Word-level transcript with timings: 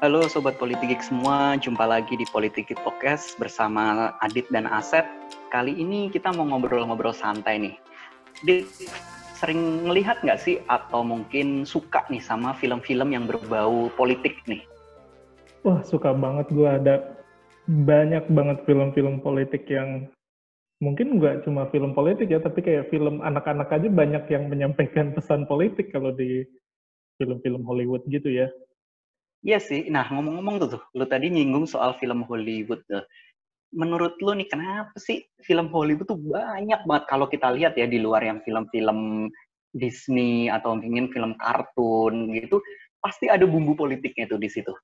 Halo 0.00 0.24
Sobat 0.32 0.56
Politik 0.56 1.04
semua, 1.04 1.60
jumpa 1.60 1.84
lagi 1.84 2.16
di 2.16 2.24
Politik 2.32 2.72
Podcast 2.80 3.36
bersama 3.36 4.16
Adit 4.24 4.48
dan 4.48 4.64
Asep. 4.64 5.04
Kali 5.52 5.76
ini 5.76 6.08
kita 6.08 6.32
mau 6.32 6.48
ngobrol-ngobrol 6.48 7.12
santai 7.12 7.60
nih. 7.60 7.76
Dit, 8.40 8.64
sering 9.36 9.84
ngelihat 9.84 10.24
nggak 10.24 10.40
sih 10.40 10.56
atau 10.72 11.04
mungkin 11.04 11.68
suka 11.68 12.08
nih 12.08 12.24
sama 12.24 12.56
film-film 12.56 13.12
yang 13.12 13.28
berbau 13.28 13.92
politik 13.92 14.40
nih? 14.48 14.64
Wah, 15.68 15.84
suka 15.84 16.16
banget 16.16 16.48
gue 16.48 16.64
ada 16.64 17.20
banyak 17.68 18.24
banget 18.32 18.64
film-film 18.64 19.20
politik 19.20 19.68
yang 19.68 20.08
mungkin 20.80 21.20
nggak 21.20 21.44
cuma 21.44 21.68
film 21.68 21.92
politik 21.92 22.32
ya, 22.32 22.40
tapi 22.40 22.64
kayak 22.64 22.88
film 22.88 23.20
anak-anak 23.20 23.68
aja 23.68 23.92
banyak 23.92 24.24
yang 24.32 24.48
menyampaikan 24.48 25.12
pesan 25.12 25.44
politik 25.44 25.92
kalau 25.92 26.08
di 26.16 26.48
film-film 27.20 27.68
Hollywood 27.68 28.00
gitu 28.08 28.32
ya. 28.32 28.48
Iya 29.40 29.58
sih. 29.58 29.88
Nah, 29.88 30.04
ngomong-ngomong 30.12 30.56
tuh, 30.60 30.68
tuh, 30.76 30.82
lu 30.92 31.04
tadi 31.08 31.32
nyinggung 31.32 31.64
soal 31.64 31.96
film 31.96 32.24
Hollywood 32.28 32.84
tuh. 32.84 33.04
Menurut 33.72 34.18
lu 34.20 34.36
nih, 34.36 34.48
kenapa 34.50 34.92
sih 35.00 35.24
film 35.40 35.72
Hollywood 35.72 36.08
tuh 36.10 36.20
banyak 36.20 36.84
banget 36.84 37.04
kalau 37.08 37.26
kita 37.30 37.48
lihat 37.54 37.78
ya 37.78 37.88
di 37.88 38.02
luar 38.02 38.20
yang 38.20 38.44
film-film 38.44 39.30
Disney 39.72 40.50
atau 40.50 40.76
mungkin 40.76 41.08
film 41.14 41.38
kartun 41.38 42.34
gitu, 42.36 42.60
pasti 43.00 43.30
ada 43.30 43.46
bumbu 43.48 43.78
politiknya 43.78 44.28
tuh 44.28 44.40
di 44.42 44.50
situ. 44.50 44.74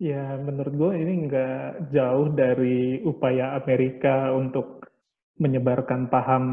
Ya, 0.00 0.40
menurut 0.40 0.72
gue 0.72 0.92
ini 0.96 1.28
nggak 1.28 1.92
jauh 1.92 2.32
dari 2.32 3.04
upaya 3.04 3.60
Amerika 3.60 4.32
untuk 4.32 4.88
menyebarkan 5.36 6.08
paham 6.08 6.44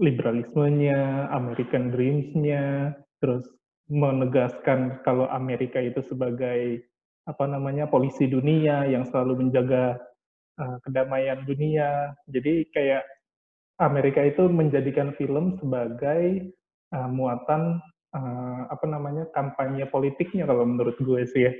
liberalismenya, 0.00 1.28
American 1.32 1.92
Dreams-nya, 1.92 2.96
terus 3.20 3.44
menegaskan 3.86 5.02
kalau 5.06 5.30
Amerika 5.30 5.78
itu 5.78 6.02
sebagai 6.02 6.82
apa 7.26 7.44
namanya 7.46 7.90
polisi 7.90 8.26
dunia 8.30 8.86
yang 8.86 9.06
selalu 9.06 9.46
menjaga 9.46 9.98
uh, 10.58 10.78
kedamaian 10.82 11.42
dunia. 11.46 12.14
Jadi 12.30 12.66
kayak 12.70 13.02
Amerika 13.82 14.22
itu 14.24 14.46
menjadikan 14.48 15.12
film 15.18 15.58
sebagai 15.58 16.50
uh, 16.94 17.08
muatan 17.10 17.82
uh, 18.14 18.60
apa 18.70 18.86
namanya 18.86 19.26
kampanye 19.34 19.86
politiknya 19.90 20.46
kalau 20.46 20.66
menurut 20.66 20.96
gue 20.98 21.22
sih 21.26 21.42
ya. 21.50 21.52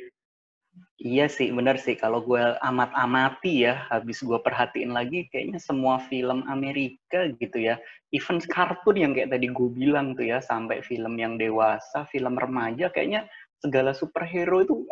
Iya 0.97 1.29
sih, 1.29 1.53
benar 1.53 1.77
sih. 1.77 1.93
Kalau 1.93 2.25
gue 2.25 2.41
amat-amati 2.65 3.69
ya, 3.69 3.85
habis 3.93 4.25
gue 4.25 4.41
perhatiin 4.41 4.97
lagi, 4.97 5.29
kayaknya 5.29 5.61
semua 5.61 6.01
film 6.09 6.41
Amerika 6.49 7.29
gitu 7.37 7.61
ya, 7.61 7.77
even 8.17 8.41
kartun 8.41 8.97
yang 8.97 9.13
kayak 9.13 9.29
tadi 9.29 9.53
gue 9.53 9.69
bilang 9.77 10.17
tuh 10.17 10.25
ya, 10.25 10.41
sampai 10.41 10.81
film 10.81 11.21
yang 11.21 11.37
dewasa, 11.37 12.09
film 12.09 12.41
remaja, 12.41 12.89
kayaknya 12.89 13.29
segala 13.61 13.93
superhero 13.93 14.65
itu 14.65 14.89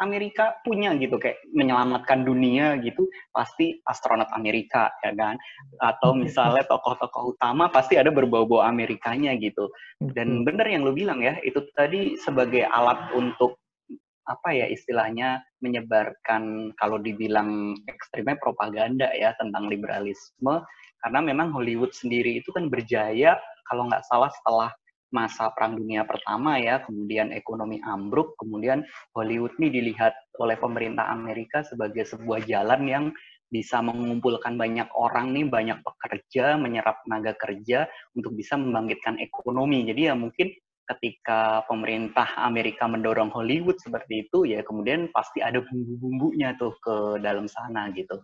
Amerika 0.00 0.56
punya 0.64 0.96
gitu, 0.96 1.20
kayak 1.20 1.42
menyelamatkan 1.52 2.24
dunia 2.24 2.78
gitu, 2.80 3.04
pasti 3.36 3.82
astronot 3.84 4.30
Amerika, 4.32 4.88
ya 5.04 5.12
kan? 5.12 5.36
Atau 5.82 6.16
misalnya 6.16 6.64
tokoh-tokoh 6.64 7.36
utama 7.36 7.68
pasti 7.68 8.00
ada 8.00 8.08
berbau-bau 8.08 8.64
Amerikanya 8.64 9.36
gitu. 9.36 9.68
Dan 10.00 10.46
benar 10.46 10.70
yang 10.70 10.88
lo 10.88 10.96
bilang 10.96 11.20
ya, 11.20 11.36
itu 11.44 11.68
tadi 11.76 12.16
sebagai 12.16 12.64
alat 12.70 13.12
untuk 13.12 13.60
apa 14.30 14.54
ya 14.54 14.70
istilahnya 14.70 15.42
menyebarkan 15.58 16.70
kalau 16.78 17.02
dibilang 17.02 17.74
ekstrimnya 17.90 18.38
propaganda 18.38 19.10
ya 19.18 19.34
tentang 19.42 19.66
liberalisme 19.66 20.62
karena 21.02 21.20
memang 21.20 21.50
Hollywood 21.50 21.90
sendiri 21.90 22.38
itu 22.38 22.54
kan 22.54 22.70
berjaya 22.70 23.34
kalau 23.66 23.90
nggak 23.90 24.06
salah 24.06 24.30
setelah 24.30 24.70
masa 25.10 25.50
Perang 25.54 25.74
Dunia 25.78 26.06
Pertama 26.06 26.58
ya, 26.58 26.82
kemudian 26.86 27.34
ekonomi 27.34 27.82
ambruk, 27.82 28.38
kemudian 28.38 28.86
Hollywood 29.14 29.54
ini 29.58 29.68
dilihat 29.70 30.14
oleh 30.38 30.54
pemerintah 30.54 31.10
Amerika 31.10 31.66
sebagai 31.66 32.06
sebuah 32.06 32.46
jalan 32.46 32.82
yang 32.86 33.04
bisa 33.50 33.82
mengumpulkan 33.82 34.54
banyak 34.54 34.86
orang 34.94 35.34
nih, 35.34 35.50
banyak 35.50 35.78
pekerja, 35.82 36.54
menyerap 36.54 37.02
tenaga 37.02 37.34
kerja 37.34 37.90
untuk 38.14 38.38
bisa 38.38 38.54
membangkitkan 38.54 39.18
ekonomi. 39.18 39.82
Jadi 39.90 40.06
ya 40.06 40.14
mungkin 40.14 40.54
ketika 40.90 41.62
pemerintah 41.70 42.26
Amerika 42.42 42.90
mendorong 42.90 43.30
Hollywood 43.30 43.78
seperti 43.78 44.26
itu 44.26 44.42
ya 44.48 44.66
kemudian 44.66 45.06
pasti 45.14 45.38
ada 45.38 45.62
bumbu-bumbunya 45.62 46.58
tuh 46.58 46.74
ke 46.82 47.22
dalam 47.22 47.46
sana 47.46 47.90
gitu. 47.94 48.18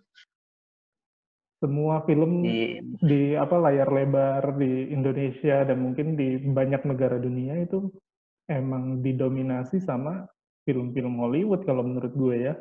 Semua 1.57 2.05
film 2.05 2.45
di, 2.45 2.85
di 3.01 3.33
apa 3.33 3.57
layar 3.57 3.89
lebar 3.89 4.61
di 4.61 4.93
Indonesia 4.93 5.65
dan 5.65 5.81
mungkin 5.81 6.13
di 6.13 6.37
banyak 6.37 6.85
negara 6.85 7.17
dunia 7.17 7.57
itu 7.65 7.89
emang 8.45 9.01
didominasi 9.01 9.81
sama 9.81 10.29
film-film 10.69 11.17
Hollywood 11.17 11.65
kalau 11.65 11.81
menurut 11.81 12.13
gue 12.13 12.53
ya. 12.53 12.55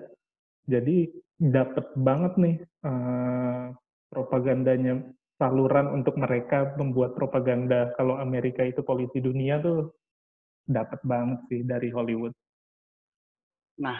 Jadi 0.65 1.11
dapet 1.35 1.91
banget 1.99 2.33
nih 2.39 2.55
uh, 2.87 3.75
propagandanya 4.07 5.03
saluran 5.35 5.91
untuk 5.91 6.15
mereka 6.15 6.71
membuat 6.79 7.15
propaganda 7.15 7.91
kalau 7.99 8.15
Amerika 8.19 8.63
itu 8.63 8.79
polisi 8.79 9.19
dunia 9.19 9.59
tuh 9.59 9.91
dapat 10.65 10.99
banget 11.03 11.39
sih 11.51 11.61
dari 11.61 11.91
Hollywood. 11.91 12.31
Nah, 13.75 13.99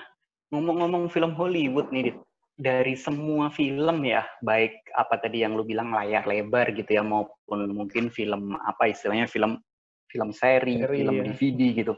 ngomong-ngomong 0.56 1.12
film 1.12 1.35
Hollywood 1.35 1.91
nih, 1.91 2.16
dari 2.56 2.96
semua 2.96 3.51
film 3.51 4.07
ya, 4.07 4.23
baik 4.40 4.79
apa 4.96 5.19
tadi 5.19 5.44
yang 5.44 5.59
lu 5.59 5.68
bilang 5.68 5.91
layar 5.91 6.23
lebar 6.23 6.72
gitu 6.72 6.96
ya, 6.96 7.03
maupun 7.03 7.67
mungkin 7.75 8.07
film 8.07 8.56
apa 8.56 8.88
istilahnya 8.88 9.28
film 9.28 9.59
film 10.07 10.31
seri, 10.31 10.79
seri 10.79 11.03
film 11.03 11.16
ya. 11.19 11.23
DVD 11.35 11.62
gitu. 11.75 11.94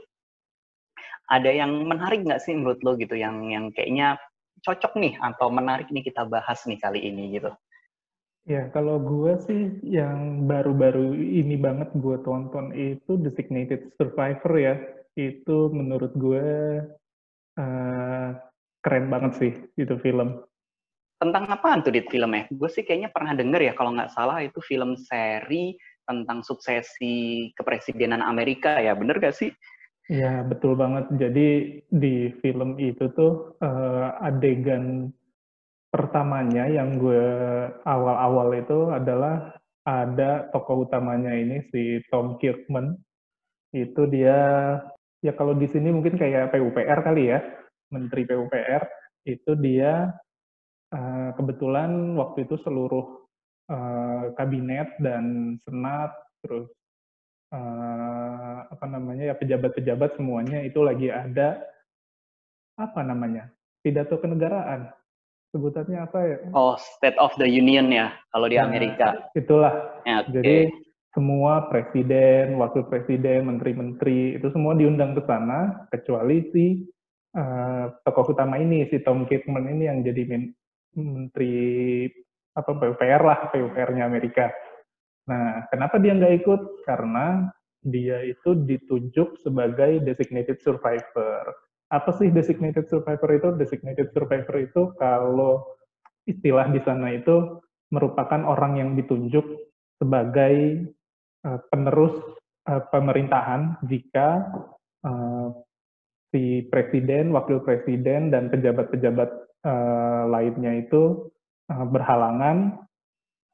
Ada 1.30 1.52
yang 1.54 1.86
menarik 1.86 2.26
nggak 2.26 2.42
sih 2.42 2.58
menurut 2.58 2.82
lo 2.82 2.98
gitu, 2.98 3.14
yang 3.14 3.46
yang 3.54 3.70
kayaknya 3.70 4.18
cocok 4.66 4.98
nih 4.98 5.14
atau 5.22 5.54
menarik 5.54 5.94
nih 5.94 6.02
kita 6.02 6.26
bahas 6.26 6.66
nih 6.66 6.82
kali 6.82 7.06
ini 7.06 7.38
gitu? 7.38 7.54
Ya, 8.48 8.72
kalau 8.72 8.96
gue 9.04 9.36
sih 9.44 9.76
yang 9.84 10.48
baru-baru 10.48 11.12
ini 11.20 11.60
banget 11.60 11.92
gue 12.00 12.16
tonton 12.24 12.72
itu 12.72 13.20
Designated 13.20 13.92
Survivor 14.00 14.54
ya. 14.56 14.80
Itu 15.20 15.68
menurut 15.76 16.16
gue 16.16 16.48
uh, 17.60 18.30
keren 18.80 19.06
banget 19.12 19.32
sih 19.36 19.52
itu 19.76 20.00
film. 20.00 20.40
Tentang 21.20 21.44
apaan 21.52 21.84
tuh 21.84 21.92
di 21.92 22.08
filmnya? 22.08 22.48
Gue 22.48 22.72
sih 22.72 22.88
kayaknya 22.88 23.12
pernah 23.12 23.36
denger 23.36 23.68
ya 23.68 23.74
kalau 23.76 23.92
nggak 23.92 24.16
salah 24.16 24.40
itu 24.40 24.64
film 24.64 24.96
seri 24.96 25.76
tentang 26.08 26.40
suksesi 26.40 27.52
kepresidenan 27.52 28.24
Amerika 28.24 28.80
ya, 28.80 28.96
bener 28.96 29.20
gak 29.20 29.36
sih? 29.36 29.52
Ya, 30.08 30.40
betul 30.40 30.80
banget. 30.80 31.12
Jadi 31.20 31.84
di 31.92 32.32
film 32.40 32.80
itu 32.80 33.12
tuh 33.12 33.60
uh, 33.60 34.16
adegan 34.24 35.12
pertamanya 35.88 36.68
yang 36.68 37.00
gue 37.00 37.26
awal-awal 37.88 38.52
itu 38.56 38.92
adalah 38.92 39.56
ada 39.88 40.52
tokoh 40.52 40.84
utamanya 40.84 41.32
ini 41.32 41.64
si 41.72 42.04
Tom 42.12 42.36
Kirkman. 42.38 42.96
Itu 43.72 44.08
dia 44.08 44.38
ya 45.24 45.32
kalau 45.34 45.56
di 45.56 45.68
sini 45.68 45.92
mungkin 45.96 46.20
kayak 46.20 46.52
PUPR 46.52 47.00
kali 47.04 47.32
ya, 47.32 47.40
Menteri 47.92 48.28
PUPR. 48.28 48.84
Itu 49.24 49.56
dia 49.60 50.12
uh, 50.92 51.30
kebetulan 51.36 52.16
waktu 52.20 52.48
itu 52.48 52.56
seluruh 52.60 53.28
uh, 53.72 54.36
kabinet 54.36 54.96
dan 55.00 55.56
senat 55.64 56.12
terus 56.44 56.68
uh, 57.52 58.68
apa 58.68 58.86
namanya 58.88 59.34
ya 59.34 59.36
pejabat-pejabat 59.36 60.16
semuanya 60.16 60.64
itu 60.64 60.80
lagi 60.84 61.12
ada 61.12 61.60
apa 62.78 63.02
namanya 63.02 63.50
pidato 63.82 64.22
kenegaraan 64.22 64.92
sebutannya 65.52 66.00
apa 66.04 66.20
ya? 66.24 66.38
Oh, 66.52 66.76
State 66.78 67.18
of 67.20 67.34
the 67.40 67.48
Union 67.48 67.92
ya, 67.92 68.14
kalau 68.32 68.48
di 68.52 68.58
nah, 68.60 68.68
Amerika. 68.68 69.32
Itulah. 69.34 70.04
Ya, 70.04 70.24
okay. 70.24 70.32
Jadi 70.40 70.58
semua 71.16 71.66
presiden, 71.72 72.62
wakil 72.62 72.86
presiden, 72.86 73.50
menteri-menteri 73.50 74.38
itu 74.38 74.48
semua 74.54 74.78
diundang 74.78 75.18
ke 75.18 75.24
sana, 75.26 75.88
kecuali 75.90 76.46
si 76.54 76.66
uh, 77.34 77.90
tokoh 78.06 78.38
utama 78.38 78.62
ini, 78.62 78.86
si 78.92 79.02
Tom 79.02 79.26
Kirkman 79.26 79.66
ini 79.72 79.90
yang 79.90 80.06
jadi 80.06 80.24
men 80.30 80.54
menteri 80.98 82.06
apa 82.58 82.74
PUPR 82.74 83.22
lah, 83.22 83.40
PUPR-nya 83.54 84.06
Amerika. 84.06 84.50
Nah, 85.30 85.66
kenapa 85.70 86.02
dia 86.02 86.18
nggak 86.18 86.42
ikut? 86.42 86.62
Karena 86.90 87.46
dia 87.86 88.26
itu 88.26 88.58
ditunjuk 88.66 89.46
sebagai 89.46 90.02
designated 90.02 90.58
survivor 90.66 91.54
apa 91.88 92.12
sih 92.20 92.28
designated 92.32 92.92
survivor 92.92 93.30
itu? 93.32 93.50
Designated 93.56 94.12
survivor 94.12 94.56
itu 94.60 94.82
kalau 95.00 95.64
istilah 96.28 96.68
di 96.68 96.84
sana 96.84 97.16
itu 97.16 97.64
merupakan 97.88 98.44
orang 98.44 98.76
yang 98.76 98.90
ditunjuk 99.00 99.44
sebagai 99.96 100.88
uh, 101.48 101.60
penerus 101.72 102.14
uh, 102.68 102.84
pemerintahan 102.92 103.80
jika 103.88 104.52
uh, 105.08 105.56
si 106.36 106.68
presiden, 106.68 107.32
wakil 107.32 107.64
presiden, 107.64 108.28
dan 108.28 108.52
pejabat-pejabat 108.52 109.30
uh, 109.64 110.28
lainnya 110.28 110.84
itu 110.84 111.32
uh, 111.72 111.88
berhalangan 111.88 112.84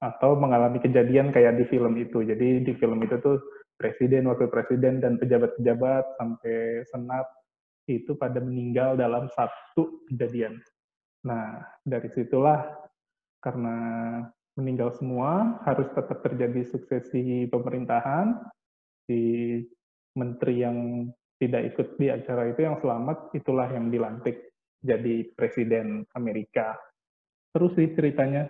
atau 0.02 0.36
mengalami 0.36 0.82
kejadian 0.82 1.30
kayak 1.30 1.56
di 1.56 1.70
film 1.70 1.96
itu. 2.02 2.26
Jadi 2.26 2.66
di 2.66 2.74
film 2.76 3.00
itu 3.06 3.22
tuh 3.22 3.38
presiden, 3.78 4.26
wakil 4.26 4.50
presiden, 4.50 5.00
dan 5.00 5.22
pejabat-pejabat 5.22 6.18
sampai 6.18 6.82
senat 6.90 7.30
itu 7.88 8.16
pada 8.16 8.40
meninggal 8.40 8.96
dalam 8.96 9.28
satu 9.32 10.04
kejadian. 10.08 10.60
Nah, 11.24 11.64
dari 11.84 12.12
situlah 12.12 12.68
karena 13.44 13.78
meninggal 14.56 14.94
semua, 14.96 15.60
harus 15.66 15.90
tetap 15.92 16.22
terjadi 16.22 16.62
suksesi 16.70 17.50
pemerintahan, 17.50 18.38
di 19.10 19.60
menteri 20.16 20.64
yang 20.64 21.10
tidak 21.42 21.76
ikut 21.76 21.88
di 22.00 22.08
acara 22.08 22.54
itu 22.54 22.64
yang 22.64 22.80
selamat, 22.80 23.34
itulah 23.36 23.68
yang 23.68 23.92
dilantik 23.92 24.54
jadi 24.80 25.28
presiden 25.36 26.08
Amerika. 26.16 26.78
Terus 27.52 27.76
sih 27.76 27.92
ceritanya. 27.98 28.48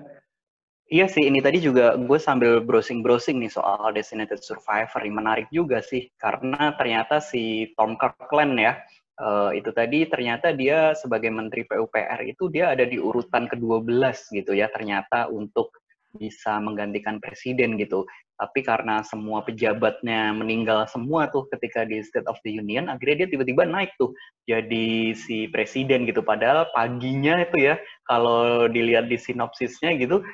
Iya 0.91 1.07
sih, 1.09 1.25
ini 1.25 1.39
tadi 1.39 1.63
juga 1.63 1.95
gue 1.95 2.19
sambil 2.19 2.59
browsing-browsing 2.61 3.39
nih 3.39 3.49
soal 3.49 3.95
Designated 3.95 4.43
Survivor. 4.43 5.01
Menarik 5.07 5.47
juga 5.49 5.79
sih, 5.79 6.11
karena 6.19 6.75
ternyata 6.75 7.23
si 7.23 7.71
Tom 7.79 7.95
Kirkland 7.97 8.59
ya, 8.59 8.77
uh, 9.19 9.51
itu 9.53 9.69
tadi 9.75 10.05
ternyata 10.09 10.55
dia 10.55 10.97
sebagai 10.97 11.29
Menteri 11.29 11.67
PUPR 11.67 12.25
itu 12.25 12.49
dia 12.49 12.73
ada 12.73 12.85
di 12.87 12.97
urutan 12.97 13.45
ke-12 13.49 14.33
gitu 14.33 14.51
ya, 14.55 14.69
ternyata 14.71 15.29
untuk 15.29 15.73
bisa 16.13 16.61
menggantikan 16.61 17.17
presiden 17.17 17.75
gitu. 17.81 18.05
Tapi 18.37 18.65
karena 18.65 19.05
semua 19.05 19.45
pejabatnya 19.45 20.33
meninggal 20.33 20.89
semua 20.89 21.29
tuh 21.29 21.45
ketika 21.53 21.85
di 21.85 22.01
State 22.01 22.25
of 22.25 22.37
the 22.41 22.53
Union, 22.53 22.89
akhirnya 22.89 23.25
dia 23.25 23.37
tiba-tiba 23.37 23.65
naik 23.65 23.93
tuh 23.97 24.13
jadi 24.49 25.13
si 25.13 25.49
presiden 25.49 26.05
gitu. 26.09 26.25
Padahal 26.25 26.69
paginya 26.73 27.41
itu 27.45 27.73
ya, 27.73 27.75
kalau 28.09 28.65
dilihat 28.69 29.09
di 29.09 29.17
sinopsisnya 29.21 29.93
gitu, 30.01 30.25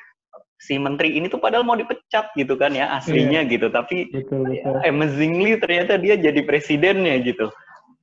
si 0.60 0.76
menteri 0.76 1.16
ini 1.16 1.32
tuh 1.32 1.40
padahal 1.40 1.64
mau 1.64 1.80
dipecat 1.80 2.36
gitu 2.36 2.60
kan 2.60 2.76
ya 2.76 2.92
aslinya 3.00 3.48
yeah. 3.48 3.52
gitu. 3.52 3.68
Tapi 3.72 4.12
betul, 4.12 4.48
betul. 4.48 4.76
amazingly 4.84 5.56
ternyata 5.60 5.96
dia 6.00 6.16
jadi 6.20 6.40
presidennya 6.44 7.20
gitu. 7.24 7.48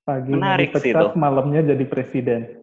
Pagi 0.06 0.31
Menarik 0.31 0.70
dipecat, 0.70 0.87
sih 0.87 0.94
itu. 0.94 1.19
malamnya 1.19 1.75
jadi 1.75 1.85
presiden. 1.91 2.62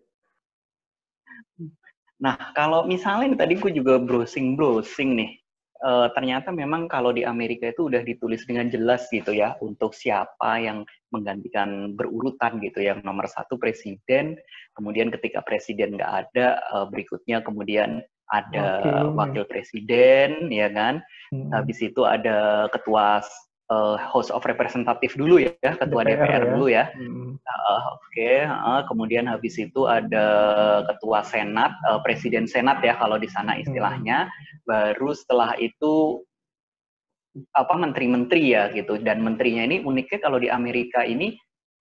Nah, 2.24 2.56
kalau 2.56 2.88
misalnya 2.88 3.36
tadi 3.36 3.60
gue 3.60 3.72
juga 3.76 4.00
browsing-browsing 4.00 5.10
nih, 5.20 5.32
uh, 5.84 6.08
ternyata 6.16 6.56
memang 6.56 6.88
kalau 6.88 7.12
di 7.12 7.28
Amerika 7.28 7.68
itu 7.68 7.92
udah 7.92 8.00
ditulis 8.00 8.48
dengan 8.48 8.72
jelas 8.72 9.12
gitu 9.12 9.36
ya, 9.36 9.60
untuk 9.60 9.92
siapa 9.92 10.64
yang 10.64 10.88
menggantikan 11.12 12.00
berurutan 12.00 12.64
gitu, 12.64 12.80
yang 12.80 13.04
nomor 13.04 13.28
satu 13.28 13.60
presiden, 13.60 14.40
kemudian 14.72 15.12
ketika 15.12 15.44
presiden 15.44 16.00
nggak 16.00 16.32
ada, 16.32 16.64
uh, 16.72 16.88
berikutnya 16.88 17.44
kemudian 17.44 18.00
ada 18.32 18.80
okay. 18.80 19.04
wakil 19.20 19.44
presiden, 19.44 20.48
ya 20.48 20.72
kan, 20.72 21.04
hmm. 21.36 21.52
habis 21.52 21.84
itu 21.84 22.08
ada 22.08 22.72
ketua 22.72 23.20
uh, 23.74 23.96
House 23.98 24.30
of 24.30 24.46
Representative 24.46 25.14
dulu 25.18 25.42
ya, 25.42 25.54
ketua 25.82 26.06
DPR, 26.06 26.22
DPR 26.22 26.44
ya. 26.46 26.50
dulu 26.54 26.66
ya. 26.70 26.86
Hmm. 26.94 27.42
Uh, 27.42 27.82
Oke, 27.98 28.06
okay. 28.14 28.38
uh, 28.46 28.82
kemudian 28.86 29.26
habis 29.26 29.58
itu 29.58 29.90
ada 29.90 30.28
ketua 30.86 31.26
Senat, 31.26 31.74
uh, 31.90 32.00
Presiden 32.06 32.46
Senat 32.46 32.86
ya 32.86 32.94
kalau 33.02 33.18
di 33.18 33.28
sana 33.28 33.58
istilahnya. 33.58 34.30
Hmm. 34.30 34.62
Baru 34.70 35.12
setelah 35.18 35.58
itu 35.58 36.22
apa 37.58 37.74
menteri-menteri 37.74 38.54
ya 38.54 38.70
gitu. 38.70 39.02
Dan 39.02 39.26
menterinya 39.26 39.66
ini 39.66 39.82
uniknya 39.82 40.20
kalau 40.22 40.38
di 40.38 40.54
Amerika 40.54 41.02
ini 41.02 41.34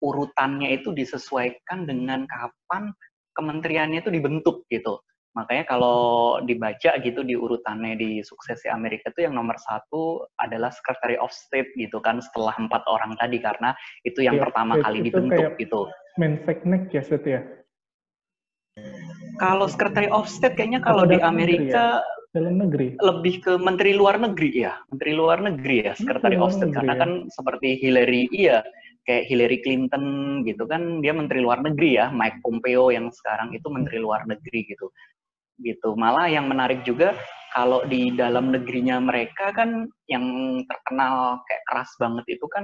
urutannya 0.02 0.72
itu 0.82 0.96
disesuaikan 0.96 1.86
dengan 1.86 2.26
kapan 2.26 2.90
kementeriannya 3.36 4.02
itu 4.02 4.12
dibentuk 4.12 4.66
gitu. 4.72 5.00
Makanya 5.32 5.64
kalau 5.64 6.00
dibaca 6.44 6.92
gitu 7.00 7.24
di 7.24 7.40
urutannya 7.40 7.96
di 7.96 8.20
suksesi 8.20 8.68
Amerika 8.68 9.16
itu 9.16 9.24
yang 9.24 9.36
nomor 9.40 9.56
satu 9.56 10.28
adalah 10.44 10.68
Secretary 10.76 11.16
of 11.16 11.32
State 11.32 11.72
gitu 11.80 12.04
kan 12.04 12.20
setelah 12.20 12.52
empat 12.60 12.84
orang 12.92 13.16
tadi 13.16 13.40
karena 13.40 13.72
itu 14.04 14.20
yang 14.20 14.36
ya, 14.36 14.44
pertama 14.44 14.76
kali 14.84 15.00
itu 15.00 15.08
dibentuk 15.08 15.56
gitu. 15.56 15.88
Menseknek 16.20 16.92
ya 16.92 17.04
Set 17.04 17.24
ya? 17.24 17.42
Kalau 19.40 19.72
Secretary 19.72 20.12
of 20.12 20.28
State 20.28 20.60
kayaknya 20.60 20.84
kalau 20.84 21.08
di 21.08 21.16
Amerika 21.24 22.04
ya? 22.04 22.20
dalam 22.36 22.60
negeri 22.60 22.96
lebih 23.00 23.44
ke 23.44 23.54
Menteri 23.56 23.96
Luar 23.96 24.20
Negeri 24.20 24.68
ya, 24.68 24.76
Menteri 24.92 25.12
Luar 25.16 25.40
Negeri 25.40 25.88
ya 25.88 25.96
Secretary 25.96 26.36
of 26.36 26.52
State 26.52 26.76
karena 26.76 27.00
ya? 27.00 27.02
kan 27.08 27.12
seperti 27.32 27.80
Hillary 27.80 28.28
iya 28.36 28.68
kayak 29.08 29.32
Hillary 29.32 29.58
Clinton 29.64 30.04
gitu 30.44 30.68
kan 30.68 31.00
dia 31.00 31.16
Menteri 31.16 31.40
Luar 31.40 31.64
Negeri 31.64 31.96
ya, 31.96 32.12
Mike 32.12 32.44
Pompeo 32.44 32.92
yang 32.92 33.08
sekarang 33.16 33.56
itu 33.56 33.68
Menteri 33.72 33.98
Luar 34.04 34.28
Negeri 34.28 34.68
gitu 34.68 34.92
gitu. 35.62 35.94
Malah 35.96 36.28
yang 36.28 36.50
menarik 36.50 36.84
juga 36.84 37.16
kalau 37.52 37.84
di 37.88 38.16
dalam 38.16 38.52
negerinya 38.52 38.98
mereka 39.04 39.52
kan 39.52 39.86
yang 40.08 40.26
terkenal 40.66 41.44
kayak 41.46 41.64
keras 41.68 41.92
banget 42.00 42.26
itu 42.40 42.48
kan 42.48 42.64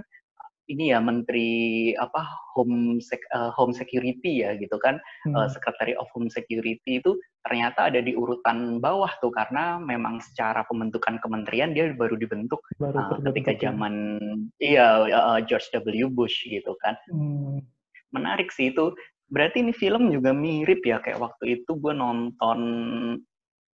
ini 0.68 0.92
ya 0.92 1.00
menteri 1.00 1.92
apa 1.96 2.28
home 2.56 3.00
sec, 3.00 3.24
uh, 3.32 3.52
home 3.56 3.72
security 3.72 4.44
ya 4.44 4.56
gitu 4.60 4.76
kan 4.80 5.00
hmm. 5.24 5.36
uh, 5.36 5.48
secretary 5.48 5.96
of 5.96 6.08
home 6.12 6.28
security 6.28 7.00
itu 7.00 7.16
ternyata 7.48 7.88
ada 7.88 8.04
di 8.04 8.12
urutan 8.12 8.84
bawah 8.84 9.10
tuh 9.24 9.32
karena 9.32 9.80
memang 9.80 10.20
secara 10.20 10.68
pembentukan 10.68 11.24
kementerian 11.24 11.72
dia 11.72 11.96
baru 11.96 12.20
dibentuk 12.20 12.60
baru 12.80 13.00
uh, 13.00 13.20
ketika 13.32 13.56
ya. 13.56 13.72
zaman 13.72 14.20
iya 14.60 15.08
uh, 15.08 15.40
George 15.48 15.72
W 15.72 16.12
Bush 16.12 16.44
gitu 16.44 16.76
kan 16.84 17.00
hmm. 17.08 17.64
menarik 18.12 18.52
sih 18.52 18.76
itu 18.76 18.92
Berarti 19.28 19.60
ini 19.60 19.76
film 19.76 20.08
juga 20.08 20.32
mirip 20.32 20.84
ya 20.88 21.04
kayak 21.04 21.20
waktu 21.20 21.60
itu 21.62 21.72
gue 21.76 21.94
nonton 21.94 22.60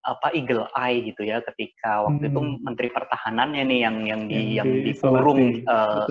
apa 0.04 0.36
Eagle 0.36 0.68
Eye 0.76 1.00
gitu 1.08 1.24
ya 1.24 1.40
ketika 1.40 2.04
waktu 2.04 2.28
hmm. 2.28 2.32
itu 2.36 2.40
Menteri 2.60 2.90
Pertahanannya 2.92 3.64
nih 3.64 3.80
yang 3.88 3.98
yang 4.04 4.22
di 4.28 4.60
yang, 4.60 4.68
yang 4.68 4.84
dikurung 4.84 5.64
uh, 5.64 6.04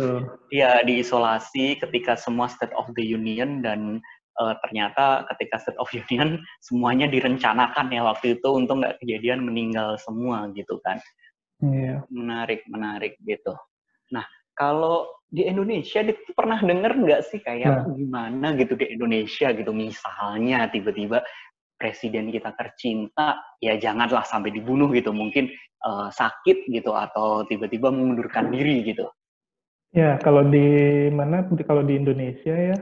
ya 0.48 0.80
diisolasi 0.80 1.76
ketika 1.76 2.16
semua 2.16 2.48
State 2.48 2.72
of 2.72 2.88
the 2.96 3.04
Union 3.04 3.60
dan 3.60 4.00
uh, 4.40 4.56
ternyata 4.64 5.28
ketika 5.36 5.60
State 5.60 5.76
of 5.76 5.92
Union 5.92 6.40
semuanya 6.66 7.04
direncanakan 7.04 7.92
ya 7.92 8.02
waktu 8.08 8.40
itu 8.40 8.48
untuk 8.48 8.80
nggak 8.80 8.96
kejadian 9.04 9.44
meninggal 9.44 10.00
semua 10.00 10.48
gitu 10.56 10.80
kan. 10.80 10.96
Yeah. 11.60 12.08
Menarik 12.08 12.64
menarik 12.72 13.20
gitu. 13.28 13.52
Nah 14.08 14.24
kalau 14.56 15.04
di 15.32 15.48
Indonesia 15.48 16.04
itu 16.04 16.32
pernah 16.36 16.60
denger 16.60 16.92
nggak 16.92 17.22
sih 17.24 17.40
kayak 17.40 17.88
nah. 17.88 17.96
gimana 17.96 18.52
gitu 18.60 18.76
di 18.76 18.92
Indonesia 18.92 19.48
gitu 19.56 19.72
misalnya 19.72 20.68
tiba-tiba 20.68 21.24
presiden 21.80 22.28
kita 22.28 22.52
tercinta 22.52 23.40
ya 23.58 23.80
janganlah 23.80 24.22
sampai 24.28 24.52
dibunuh 24.52 24.92
gitu 24.92 25.10
mungkin 25.10 25.48
uh, 25.88 26.12
sakit 26.12 26.68
gitu 26.68 26.92
atau 26.92 27.48
tiba-tiba 27.48 27.88
mengundurkan 27.88 28.52
diri 28.52 28.84
gitu. 28.84 29.08
Ya 29.96 30.20
kalau 30.20 30.44
di 30.46 31.08
mana 31.08 31.48
kalau 31.64 31.80
di 31.82 31.96
Indonesia 31.96 32.52
ya 32.52 32.76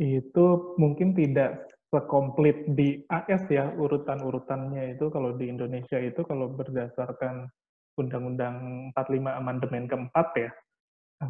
itu 0.00 0.74
mungkin 0.80 1.12
tidak 1.12 1.68
sekomplit 1.94 2.74
di 2.74 3.06
AS 3.06 3.46
ya 3.46 3.70
urutan-urutannya 3.70 4.98
itu 4.98 5.12
kalau 5.14 5.36
di 5.38 5.46
Indonesia 5.46 6.00
itu 6.00 6.26
kalau 6.26 6.50
berdasarkan 6.50 7.46
Undang-Undang 7.94 8.90
45 8.98 9.38
amandemen 9.38 9.86
keempat 9.86 10.28
ya 10.34 10.50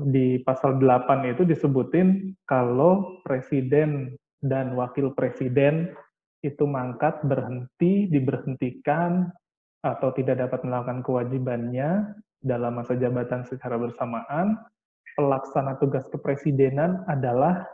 di 0.02 0.40
pasal 0.42 0.80
8 0.80 1.30
itu 1.30 1.42
disebutin 1.46 2.34
kalau 2.48 3.20
presiden 3.22 4.14
dan 4.44 4.74
wakil 4.76 5.14
presiden 5.16 5.94
itu 6.44 6.68
mangkat, 6.68 7.24
berhenti, 7.24 8.04
diberhentikan, 8.12 9.32
atau 9.84 10.12
tidak 10.16 10.40
dapat 10.48 10.64
melakukan 10.64 11.04
kewajibannya 11.04 12.16
dalam 12.40 12.80
masa 12.80 12.96
jabatan 12.96 13.44
secara 13.44 13.76
bersamaan, 13.76 14.56
pelaksana 15.16 15.76
tugas 15.76 16.04
kepresidenan 16.08 17.04
adalah 17.08 17.64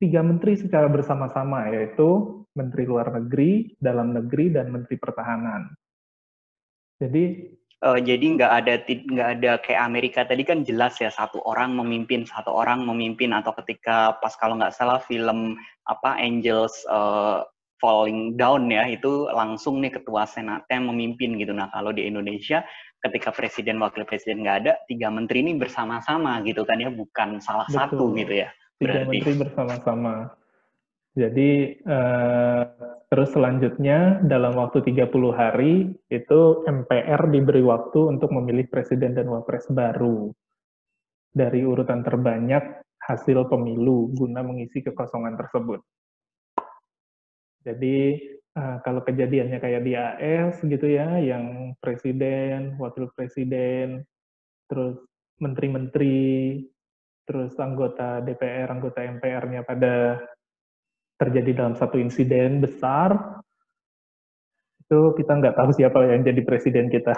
tiga 0.00 0.20
menteri 0.20 0.60
secara 0.60 0.88
bersama-sama, 0.92 1.72
yaitu 1.72 2.40
Menteri 2.52 2.84
Luar 2.84 3.08
Negeri, 3.12 3.72
Dalam 3.80 4.12
Negeri, 4.12 4.52
dan 4.52 4.68
Menteri 4.68 4.96
Pertahanan. 5.00 5.72
Jadi 7.00 7.50
uh, 7.84 8.00
jadi 8.00 8.26
nggak 8.40 8.52
ada 8.64 8.74
nggak 8.88 9.28
ada 9.38 9.52
kayak 9.60 9.82
Amerika 9.84 10.20
tadi 10.24 10.42
kan 10.42 10.64
jelas 10.64 10.96
ya 10.98 11.12
satu 11.12 11.44
orang 11.44 11.76
memimpin 11.76 12.24
satu 12.24 12.50
orang 12.50 12.82
memimpin 12.88 13.36
atau 13.36 13.52
ketika 13.62 14.16
pas 14.18 14.32
kalau 14.40 14.56
nggak 14.56 14.72
salah 14.72 14.98
film 15.04 15.60
apa 15.84 16.16
Angels 16.16 16.72
uh, 16.88 17.44
Falling 17.78 18.40
Down 18.40 18.72
ya 18.72 18.88
itu 18.88 19.28
langsung 19.28 19.84
nih 19.84 19.92
ketua 20.00 20.24
senat 20.24 20.64
yang 20.72 20.88
memimpin 20.88 21.36
gitu. 21.36 21.52
Nah 21.52 21.68
kalau 21.68 21.92
di 21.92 22.08
Indonesia 22.08 22.64
ketika 23.04 23.28
presiden 23.28 23.76
wakil 23.84 24.08
presiden 24.08 24.40
nggak 24.40 24.58
ada 24.64 24.72
tiga 24.88 25.12
menteri 25.12 25.44
ini 25.44 25.52
bersama-sama 25.60 26.40
gitu 26.48 26.64
kan 26.64 26.80
ya 26.80 26.88
bukan 26.88 27.44
salah 27.44 27.68
Betul. 27.68 27.76
satu 27.76 28.04
gitu 28.16 28.34
ya 28.40 28.48
tiga 28.80 29.04
menteri 29.04 29.32
bersama-sama. 29.36 30.14
Jadi 31.14 31.78
uh, 31.86 32.93
terus 33.08 33.32
selanjutnya 33.32 34.22
dalam 34.24 34.56
waktu 34.56 34.82
30 34.82 35.10
hari 35.34 35.92
itu 36.08 36.40
MPR 36.64 37.30
diberi 37.30 37.62
waktu 37.62 38.16
untuk 38.16 38.32
memilih 38.32 38.66
presiden 38.68 39.14
dan 39.14 39.30
wapres 39.30 39.68
baru 39.70 40.32
dari 41.34 41.66
urutan 41.66 42.06
terbanyak 42.06 42.84
hasil 43.04 43.50
pemilu 43.50 44.14
guna 44.16 44.40
mengisi 44.40 44.80
kekosongan 44.80 45.36
tersebut. 45.36 45.82
Jadi 47.64 48.20
uh, 48.56 48.76
kalau 48.84 49.00
kejadiannya 49.04 49.58
kayak 49.60 49.82
di 49.84 49.92
AS 49.96 50.60
gitu 50.64 50.86
ya, 50.88 51.20
yang 51.20 51.76
presiden, 51.80 52.76
wakil 52.80 53.08
presiden, 53.12 54.04
terus 54.68 54.96
menteri-menteri 55.42 56.60
terus 57.24 57.56
anggota 57.56 58.20
DPR, 58.20 58.68
anggota 58.68 59.00
MPR-nya 59.00 59.64
pada 59.64 60.20
terjadi 61.20 61.50
dalam 61.64 61.74
satu 61.78 61.96
insiden 61.98 62.58
besar, 62.62 63.40
itu 64.84 64.98
kita 65.16 65.32
nggak 65.40 65.56
tahu 65.56 65.70
siapa 65.72 65.98
yang 66.12 66.22
jadi 66.22 66.40
presiden 66.44 66.92
kita. 66.92 67.14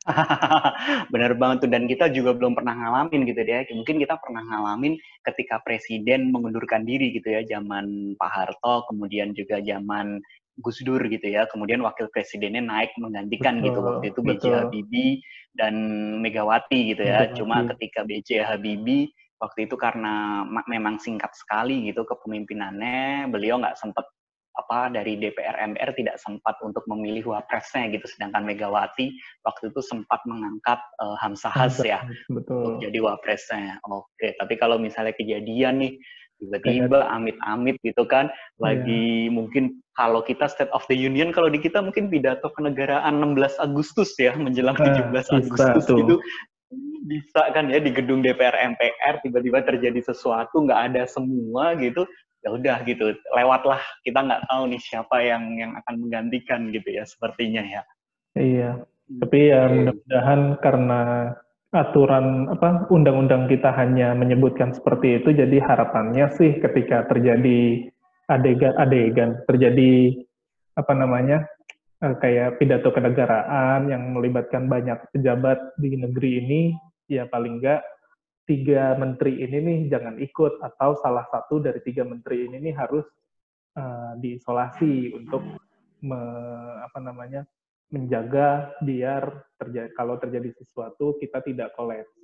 Benar 1.12 1.36
banget 1.36 1.66
tuh 1.66 1.70
dan 1.70 1.84
kita 1.84 2.08
juga 2.10 2.32
belum 2.32 2.56
pernah 2.56 2.72
ngalamin 2.76 3.28
gitu 3.28 3.40
deh. 3.44 3.68
Mungkin 3.76 3.96
kita 4.00 4.16
pernah 4.20 4.42
ngalamin 4.44 4.96
ketika 5.24 5.60
presiden 5.60 6.32
mengundurkan 6.32 6.84
diri 6.88 7.12
gitu 7.14 7.30
ya 7.30 7.44
zaman 7.44 8.16
Pak 8.16 8.30
Harto, 8.32 8.88
kemudian 8.88 9.36
juga 9.36 9.60
zaman 9.60 10.20
Gus 10.60 10.80
Dur 10.84 11.00
gitu 11.04 11.26
ya. 11.28 11.44
Kemudian 11.48 11.80
wakil 11.84 12.08
presidennya 12.12 12.64
naik 12.64 12.92
menggantikan 12.96 13.60
gitu. 13.60 13.80
betul, 13.80 13.80
gitu 13.80 13.88
waktu 13.88 14.06
itu 14.08 14.20
B.J. 14.24 14.44
Habibie 14.52 15.12
dan 15.56 15.74
Megawati 16.20 16.80
gitu 16.96 17.02
ya. 17.04 17.28
Megawati. 17.28 17.36
Cuma 17.36 17.56
ketika 17.76 18.00
B.J. 18.04 18.30
Habibie 18.44 19.12
waktu 19.40 19.66
itu 19.66 19.74
karena 19.80 20.44
memang 20.68 21.00
singkat 21.00 21.32
sekali 21.32 21.88
gitu 21.88 22.04
kepemimpinannya, 22.04 23.32
beliau 23.32 23.56
nggak 23.58 23.80
sempat 23.80 24.04
apa 24.60 24.92
dari 24.92 25.16
DPR 25.16 25.56
MPR 25.72 25.96
tidak 25.96 26.16
sempat 26.20 26.58
untuk 26.60 26.84
memilih 26.90 27.32
wapresnya 27.32 27.88
gitu 27.94 28.04
sedangkan 28.04 28.44
Megawati 28.44 29.14
waktu 29.46 29.72
itu 29.72 29.80
sempat 29.80 30.20
mengangkat 30.28 30.76
uh, 31.00 31.16
Hamzahas 31.22 31.80
ya 31.80 32.04
betul. 32.28 32.60
untuk 32.60 32.74
jadi 32.84 32.98
wapresnya. 33.00 33.80
Oke, 33.88 34.36
tapi 34.36 34.60
kalau 34.60 34.76
misalnya 34.76 35.16
kejadian 35.16 35.80
nih 35.80 35.92
tiba-tiba 36.40 37.04
amit-amit 37.12 37.76
gitu 37.84 38.08
kan 38.08 38.32
lagi 38.56 39.28
yeah. 39.28 39.32
mungkin 39.32 39.76
kalau 39.92 40.24
kita 40.24 40.48
State 40.48 40.72
of 40.72 40.80
the 40.88 40.96
Union 40.96 41.36
kalau 41.36 41.52
di 41.52 41.60
kita 41.60 41.84
mungkin 41.84 42.08
pidato 42.08 42.48
kenegaraan 42.56 43.20
16 43.20 43.60
Agustus 43.60 44.16
ya 44.16 44.32
menjelang 44.40 44.72
17 44.80 45.12
uh, 45.12 45.36
Agustus 45.36 45.84
gitu 45.84 46.16
bisa 47.06 47.48
kan 47.56 47.72
ya 47.72 47.80
di 47.80 47.90
gedung 47.92 48.20
DPR 48.20 48.56
MPR 48.76 49.24
tiba-tiba 49.24 49.64
terjadi 49.64 50.00
sesuatu 50.12 50.64
nggak 50.64 50.92
ada 50.92 51.02
semua 51.08 51.72
gitu 51.80 52.04
ya 52.40 52.48
udah 52.52 52.76
gitu 52.84 53.16
lewatlah. 53.36 53.80
Kita 54.04 54.20
nggak 54.24 54.44
tahu 54.48 54.62
nih 54.72 54.80
siapa 54.80 55.16
yang 55.24 55.44
yang 55.56 55.72
akan 55.80 55.94
menggantikan 56.00 56.68
gitu 56.72 56.88
ya 56.88 57.04
sepertinya 57.04 57.62
ya. 57.64 57.82
Iya. 58.36 58.70
Tapi 59.10 59.38
ya 59.50 59.66
mudah-mudahan 59.66 60.40
karena 60.62 61.00
aturan 61.70 62.50
apa 62.50 62.90
undang-undang 62.90 63.46
kita 63.46 63.70
hanya 63.70 64.10
menyebutkan 64.14 64.74
seperti 64.74 65.22
itu 65.22 65.30
jadi 65.30 65.62
harapannya 65.62 66.26
sih 66.34 66.58
ketika 66.58 67.06
terjadi 67.06 67.86
adegan-adegan 68.26 69.46
terjadi 69.46 70.18
apa 70.74 70.92
namanya 70.98 71.46
eh, 72.02 72.14
kayak 72.18 72.58
pidato 72.58 72.90
kenegaraan 72.90 73.86
yang 73.86 74.02
melibatkan 74.14 74.66
banyak 74.66 74.98
pejabat 75.14 75.58
di 75.78 75.94
negeri 75.94 76.30
ini 76.42 76.62
ya 77.10 77.26
paling 77.26 77.58
enggak 77.58 77.82
tiga 78.46 78.94
menteri 78.94 79.42
ini 79.42 79.58
nih 79.58 79.78
jangan 79.90 80.14
ikut 80.22 80.62
atau 80.62 80.94
salah 81.02 81.26
satu 81.26 81.58
dari 81.58 81.82
tiga 81.82 82.06
menteri 82.06 82.46
ini 82.46 82.70
nih 82.70 82.74
harus 82.78 83.06
uh, 83.74 84.14
diisolasi 84.18 85.14
untuk 85.18 85.42
me, 86.06 86.20
apa 86.86 86.98
namanya 87.02 87.42
menjaga 87.90 88.74
biar 88.86 89.50
terjadi 89.58 89.90
kalau 89.98 90.14
terjadi 90.22 90.54
sesuatu 90.54 91.18
kita 91.18 91.42
tidak 91.42 91.74
kolaps. 91.74 92.14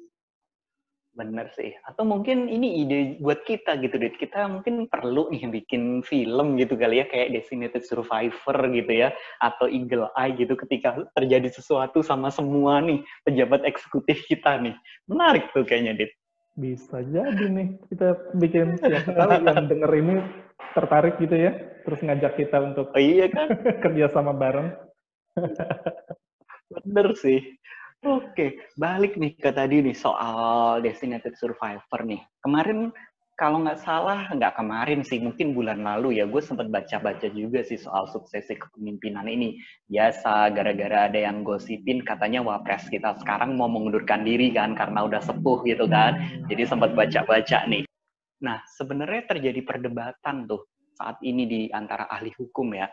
Bener 1.17 1.49
sih. 1.57 1.73
Atau 1.89 2.05
mungkin 2.05 2.45
ini 2.53 2.85
ide 2.85 2.99
buat 3.25 3.41
kita 3.49 3.81
gitu, 3.81 3.97
deh. 3.97 4.13
Kita 4.21 4.53
mungkin 4.53 4.85
perlu 4.85 5.33
nih 5.33 5.49
bikin 5.49 6.05
film 6.05 6.61
gitu 6.61 6.77
kali 6.77 7.01
ya, 7.01 7.09
kayak 7.09 7.33
Designated 7.33 7.89
Survivor 7.89 8.57
gitu 8.69 8.93
ya, 8.93 9.17
atau 9.41 9.65
Eagle 9.65 10.13
Eye 10.13 10.37
gitu 10.37 10.53
ketika 10.61 11.09
terjadi 11.17 11.49
sesuatu 11.49 12.05
sama 12.05 12.29
semua 12.29 12.85
nih 12.85 13.01
pejabat 13.25 13.65
eksekutif 13.65 14.29
kita 14.29 14.61
nih. 14.61 14.77
Menarik 15.09 15.49
tuh 15.57 15.65
kayaknya, 15.65 16.05
Dit. 16.05 16.13
Bisa 16.57 17.01
jadi 17.09 17.49
nih, 17.49 17.81
kita 17.89 18.37
bikin, 18.37 18.77
siapa 18.81 19.13
tahu 19.13 19.31
yang 19.41 19.69
denger 19.69 19.93
ini 19.97 20.15
tertarik 20.77 21.17
gitu 21.17 21.37
ya, 21.37 21.53
terus 21.85 22.01
ngajak 22.05 22.33
kita 22.37 22.61
untuk 22.61 22.93
oh, 22.93 23.01
iya 23.01 23.29
kan? 23.33 23.57
kerja 23.85 24.13
sama 24.13 24.37
bareng. 24.37 24.73
Bener 26.73 27.13
sih. 27.17 27.41
Oke, 28.05 28.61
balik 28.77 29.17
nih 29.17 29.33
ke 29.41 29.49
tadi 29.49 29.81
nih 29.81 29.97
soal 29.97 30.85
Designated 30.85 31.33
Survivor 31.41 32.01
nih. 32.05 32.21
Kemarin 32.45 32.93
kalau 33.37 33.65
nggak 33.65 33.81
salah, 33.85 34.29
nggak 34.33 34.57
kemarin 34.57 35.01
sih, 35.05 35.21
mungkin 35.21 35.53
bulan 35.53 35.85
lalu 35.85 36.21
ya, 36.21 36.25
gue 36.25 36.41
sempat 36.41 36.73
baca-baca 36.73 37.29
juga 37.33 37.61
sih 37.65 37.77
soal 37.77 38.09
suksesi 38.09 38.57
kepemimpinan 38.57 39.29
ini. 39.29 39.61
Biasa, 39.89 40.53
gara-gara 40.57 41.09
ada 41.09 41.21
yang 41.21 41.45
gosipin 41.45 42.01
katanya 42.01 42.41
wapres 42.41 42.89
kita 42.89 43.17
sekarang 43.21 43.57
mau 43.57 43.69
mengundurkan 43.69 44.25
diri 44.25 44.53
kan, 44.53 44.73
karena 44.73 45.05
udah 45.05 45.21
sepuh 45.21 45.65
gitu 45.69 45.85
kan. 45.89 46.17
Jadi 46.49 46.65
sempat 46.65 46.97
baca-baca 46.97 47.69
nih. 47.69 47.85
Nah, 48.41 48.61
sebenarnya 48.77 49.37
terjadi 49.37 49.61
perdebatan 49.65 50.49
tuh 50.49 50.65
saat 50.97 51.21
ini 51.21 51.45
di 51.45 51.61
antara 51.69 52.09
ahli 52.09 52.33
hukum 52.33 52.73
ya 52.73 52.89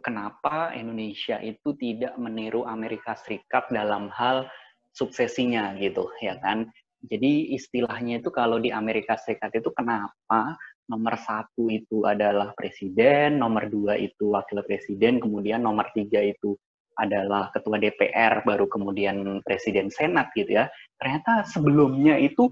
kenapa 0.00 0.72
Indonesia 0.74 1.38
itu 1.42 1.74
tidak 1.78 2.14
meniru 2.16 2.64
Amerika 2.64 3.14
Serikat 3.18 3.68
dalam 3.70 4.08
hal 4.12 4.48
suksesinya 4.94 5.76
gitu 5.78 6.08
ya 6.18 6.38
kan. 6.42 6.66
Jadi 6.98 7.54
istilahnya 7.54 8.18
itu 8.18 8.30
kalau 8.34 8.58
di 8.58 8.74
Amerika 8.74 9.14
Serikat 9.14 9.54
itu 9.54 9.70
kenapa 9.70 10.58
nomor 10.90 11.14
satu 11.20 11.70
itu 11.70 12.02
adalah 12.08 12.50
presiden, 12.58 13.38
nomor 13.38 13.70
dua 13.70 13.94
itu 13.94 14.34
wakil 14.34 14.64
presiden, 14.66 15.22
kemudian 15.22 15.62
nomor 15.62 15.92
tiga 15.94 16.18
itu 16.18 16.58
adalah 16.98 17.54
ketua 17.54 17.78
DPR, 17.78 18.42
baru 18.42 18.66
kemudian 18.66 19.38
presiden 19.46 19.92
senat 19.94 20.34
gitu 20.34 20.58
ya. 20.58 20.66
Ternyata 20.98 21.46
sebelumnya 21.46 22.18
itu 22.18 22.50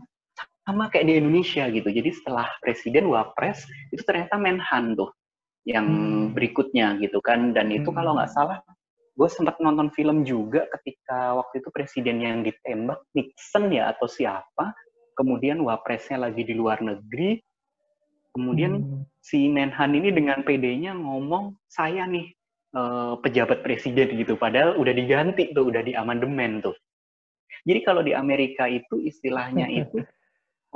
sama 0.63 0.87
kayak 0.87 1.07
di 1.11 1.15
Indonesia 1.19 1.67
gitu. 1.67 1.89
Jadi 1.91 2.11
setelah 2.15 2.47
presiden 2.63 3.11
wapres 3.11 3.67
itu 3.91 4.03
ternyata 4.07 4.39
menhan 4.39 4.95
tuh 4.95 5.11
yang 5.67 5.87
berikutnya 6.31 6.95
gitu 7.03 7.19
kan 7.19 7.51
dan 7.51 7.75
itu 7.75 7.91
hmm. 7.91 7.99
kalau 7.99 8.15
nggak 8.15 8.31
salah 8.31 8.63
gue 9.17 9.29
sempat 9.33 9.59
nonton 9.59 9.91
film 9.91 10.23
juga 10.23 10.71
ketika 10.79 11.35
waktu 11.35 11.59
itu 11.59 11.69
presiden 11.75 12.23
yang 12.23 12.47
ditembak 12.47 13.03
Nixon 13.19 13.75
ya 13.75 13.91
atau 13.91 14.07
siapa 14.07 14.77
kemudian 15.19 15.59
wapresnya 15.67 16.31
lagi 16.31 16.47
di 16.47 16.55
luar 16.55 16.79
negeri 16.79 17.43
kemudian 18.37 18.79
hmm. 18.79 19.03
si 19.19 19.51
Menhan 19.51 19.97
ini 19.99 20.15
dengan 20.15 20.47
PD-nya 20.47 20.95
ngomong 20.95 21.59
saya 21.67 22.07
nih 22.07 22.31
uh, 22.79 23.19
pejabat 23.19 23.67
presiden 23.67 24.15
gitu 24.15 24.39
padahal 24.39 24.79
udah 24.79 24.95
diganti 24.95 25.51
tuh 25.51 25.67
udah 25.67 25.83
di 25.83 25.99
amandemen 25.99 26.63
tuh 26.63 26.77
jadi 27.67 27.83
kalau 27.83 28.07
di 28.07 28.15
Amerika 28.15 28.71
itu 28.71 29.03
istilahnya 29.03 29.67
itu 29.83 30.05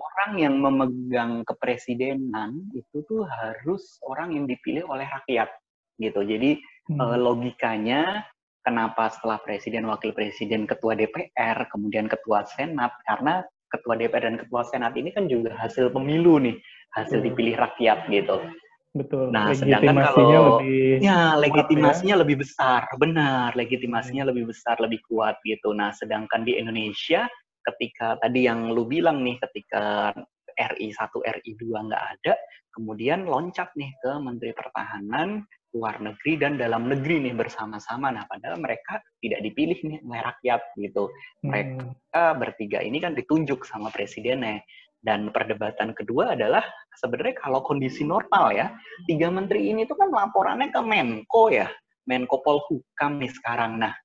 orang 0.01 0.33
yang 0.41 0.55
memegang 0.57 1.45
kepresidenan 1.45 2.65
itu 2.73 3.05
tuh 3.05 3.29
harus 3.29 4.01
orang 4.09 4.33
yang 4.33 4.45
dipilih 4.49 4.89
oleh 4.89 5.05
rakyat 5.05 5.53
gitu. 6.01 6.25
Jadi 6.25 6.57
hmm. 6.89 6.99
Eh, 6.99 7.19
logikanya 7.21 8.25
kenapa 8.65 9.13
setelah 9.13 9.39
presiden, 9.45 9.87
wakil 9.87 10.11
presiden, 10.17 10.65
ketua 10.65 10.97
DPR, 10.97 11.69
kemudian 11.71 12.09
ketua 12.09 12.45
senat 12.49 12.93
karena 13.07 13.45
ketua 13.71 13.95
DPR 13.95 14.25
dan 14.27 14.37
ketua 14.43 14.67
senat 14.67 14.99
ini 14.99 15.15
kan 15.15 15.31
juga 15.31 15.55
hasil 15.55 15.95
pemilu 15.95 16.43
nih, 16.43 16.57
hasil 16.99 17.23
dipilih 17.23 17.55
rakyat 17.55 18.11
gitu. 18.11 18.43
Betul. 18.91 19.31
Nah, 19.31 19.55
sedangkan 19.55 20.03
kalau 20.03 20.59
lebih 20.59 20.99
ya 20.99 21.39
legitimasinya 21.39 22.19
ya. 22.19 22.21
lebih 22.27 22.43
besar, 22.43 22.91
benar, 22.99 23.55
legitimasinya 23.55 24.27
hmm. 24.27 24.31
lebih 24.35 24.45
besar, 24.51 24.75
lebih 24.83 24.99
kuat 25.07 25.39
gitu. 25.47 25.71
Nah, 25.71 25.95
sedangkan 25.95 26.43
di 26.43 26.59
Indonesia 26.59 27.31
ketika 27.65 28.17
tadi 28.21 28.49
yang 28.49 28.73
lu 28.73 28.89
bilang 28.89 29.21
nih 29.25 29.37
ketika 29.49 30.15
RI 30.57 30.93
1 30.93 31.41
RI 31.41 31.53
2 31.57 31.87
nggak 31.89 32.05
ada 32.19 32.35
kemudian 32.75 33.27
loncat 33.27 33.75
nih 33.75 33.91
ke 33.99 34.11
Menteri 34.23 34.53
Pertahanan 34.55 35.45
luar 35.71 36.03
negeri 36.03 36.35
dan 36.35 36.59
dalam 36.59 36.91
negeri 36.91 37.31
nih 37.31 37.35
bersama-sama. 37.35 38.11
Nah 38.11 38.27
padahal 38.27 38.59
mereka 38.59 38.99
tidak 39.23 39.41
dipilih 39.47 39.79
nih 39.87 39.99
oleh 40.03 40.21
rakyat 40.27 40.61
gitu. 40.79 41.05
Mereka 41.47 41.87
hmm. 42.11 42.35
bertiga 42.43 42.79
ini 42.83 42.99
kan 42.99 43.15
ditunjuk 43.15 43.63
sama 43.67 43.91
presidennya. 43.95 44.63
Dan 45.01 45.33
perdebatan 45.33 45.97
kedua 45.97 46.37
adalah 46.37 46.61
sebenarnya 46.93 47.41
kalau 47.41 47.65
kondisi 47.65 48.05
normal 48.05 48.53
ya 48.53 48.69
tiga 49.09 49.33
menteri 49.33 49.73
ini 49.73 49.89
tuh 49.89 49.97
kan 49.97 50.13
laporannya 50.13 50.69
ke 50.69 50.81
Menko 50.85 51.49
ya 51.49 51.73
Menko 52.05 52.45
Polhukam 52.45 53.17
nih 53.17 53.33
sekarang. 53.33 53.81
Nah 53.81 53.97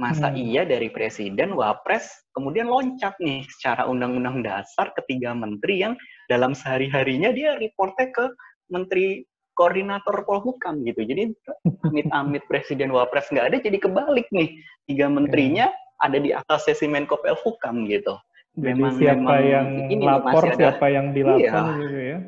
Masa 0.00 0.32
hmm. 0.32 0.40
iya 0.40 0.62
dari 0.64 0.88
presiden, 0.88 1.52
wapres, 1.52 2.08
kemudian 2.32 2.64
loncat 2.64 3.12
nih 3.20 3.44
secara 3.44 3.84
undang-undang 3.84 4.40
dasar 4.40 4.88
ketiga 4.96 5.36
menteri 5.36 5.84
yang 5.84 5.94
dalam 6.32 6.56
sehari-harinya 6.56 7.28
dia 7.28 7.60
reportnya 7.60 8.08
ke 8.08 8.24
menteri 8.72 9.28
koordinator 9.52 10.24
Polhukam 10.24 10.80
gitu. 10.88 11.04
Jadi 11.04 11.36
amit-amit 11.84 12.40
presiden 12.48 12.88
wapres 12.88 13.28
nggak 13.28 13.52
ada, 13.52 13.58
jadi 13.60 13.76
kebalik 13.76 14.24
nih. 14.32 14.56
Tiga 14.88 15.12
menterinya 15.12 15.68
hmm. 15.68 16.04
ada 16.08 16.18
di 16.18 16.30
atas 16.32 16.64
sesi 16.64 16.88
Menko 16.88 17.20
Polhukam 17.20 17.84
gitu. 17.84 18.16
Jadi 18.56 18.72
memang, 18.76 18.96
siapa 18.96 19.16
memang 19.16 19.44
yang 19.44 19.68
ini 19.88 20.04
lapor, 20.04 20.44
ada, 20.44 20.56
siapa 20.56 20.86
yang 20.92 21.06
dilapor 21.16 21.40
iya. 21.40 21.80
gitu 21.80 22.00
ya. 22.00 22.18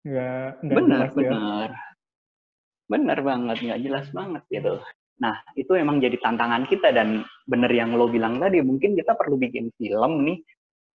Nggak, 0.00 0.50
nggak 0.62 0.76
benar, 0.78 0.98
jelas 0.98 1.12
benar. 1.14 1.68
Ya. 1.70 1.78
Benar 2.90 3.18
banget, 3.22 3.56
nggak 3.66 3.80
jelas 3.82 4.06
banget 4.10 4.42
gitu. 4.50 4.74
Nah, 5.20 5.36
itu 5.52 5.76
emang 5.76 6.00
jadi 6.00 6.16
tantangan 6.16 6.64
kita 6.64 6.96
dan 6.96 7.22
bener 7.44 7.68
yang 7.68 7.92
lo 7.92 8.08
bilang 8.08 8.40
tadi, 8.40 8.64
mungkin 8.64 8.96
kita 8.96 9.12
perlu 9.14 9.36
bikin 9.36 9.68
film 9.76 10.24
nih. 10.24 10.40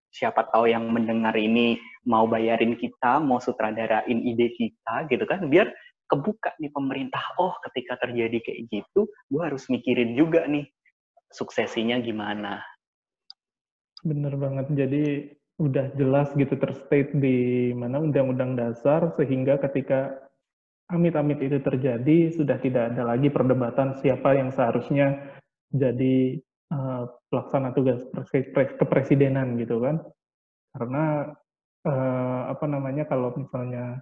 Siapa 0.10 0.50
tahu 0.50 0.72
yang 0.72 0.90
mendengar 0.90 1.36
ini 1.38 1.78
mau 2.10 2.26
bayarin 2.26 2.74
kita, 2.80 3.22
mau 3.22 3.38
sutradarain 3.38 4.20
ide 4.26 4.50
kita 4.58 5.06
gitu 5.12 5.24
kan, 5.30 5.46
biar 5.46 5.70
kebuka 6.10 6.58
nih 6.58 6.72
pemerintah, 6.74 7.22
oh 7.38 7.54
ketika 7.70 8.02
terjadi 8.02 8.38
kayak 8.42 8.62
gitu, 8.72 9.10
gue 9.30 9.42
harus 9.42 9.68
mikirin 9.70 10.18
juga 10.18 10.46
nih 10.50 10.66
suksesinya 11.30 12.00
gimana. 12.02 12.64
Bener 14.06 14.34
banget, 14.38 14.70
jadi 14.74 15.04
udah 15.56 15.92
jelas 15.96 16.30
gitu 16.36 16.56
terstate 16.60 17.16
di 17.16 17.72
mana 17.72 18.04
undang-undang 18.04 18.60
dasar 18.60 19.16
sehingga 19.16 19.56
ketika 19.68 20.25
amit-amit 20.86 21.42
itu 21.42 21.58
terjadi 21.62 22.18
sudah 22.34 22.58
tidak 22.62 22.94
ada 22.94 23.16
lagi 23.16 23.34
perdebatan 23.34 23.98
siapa 23.98 24.38
yang 24.38 24.54
seharusnya 24.54 25.18
jadi 25.74 26.38
uh, 26.70 27.10
pelaksana 27.34 27.74
tugas 27.74 28.06
kepresidenan 28.78 29.58
gitu 29.58 29.82
kan. 29.82 30.06
Karena 30.76 31.34
uh, 31.88 32.42
apa 32.52 32.66
namanya 32.70 33.10
kalau 33.10 33.34
misalnya 33.34 34.02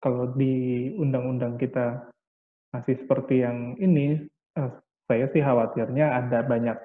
kalau 0.00 0.32
di 0.36 0.88
undang-undang 0.96 1.56
kita 1.60 2.08
masih 2.72 2.96
seperti 3.00 3.44
yang 3.44 3.76
ini 3.80 4.24
uh, 4.56 4.72
saya 5.04 5.28
sih 5.32 5.44
khawatirnya 5.44 6.24
ada 6.24 6.44
banyak 6.44 6.78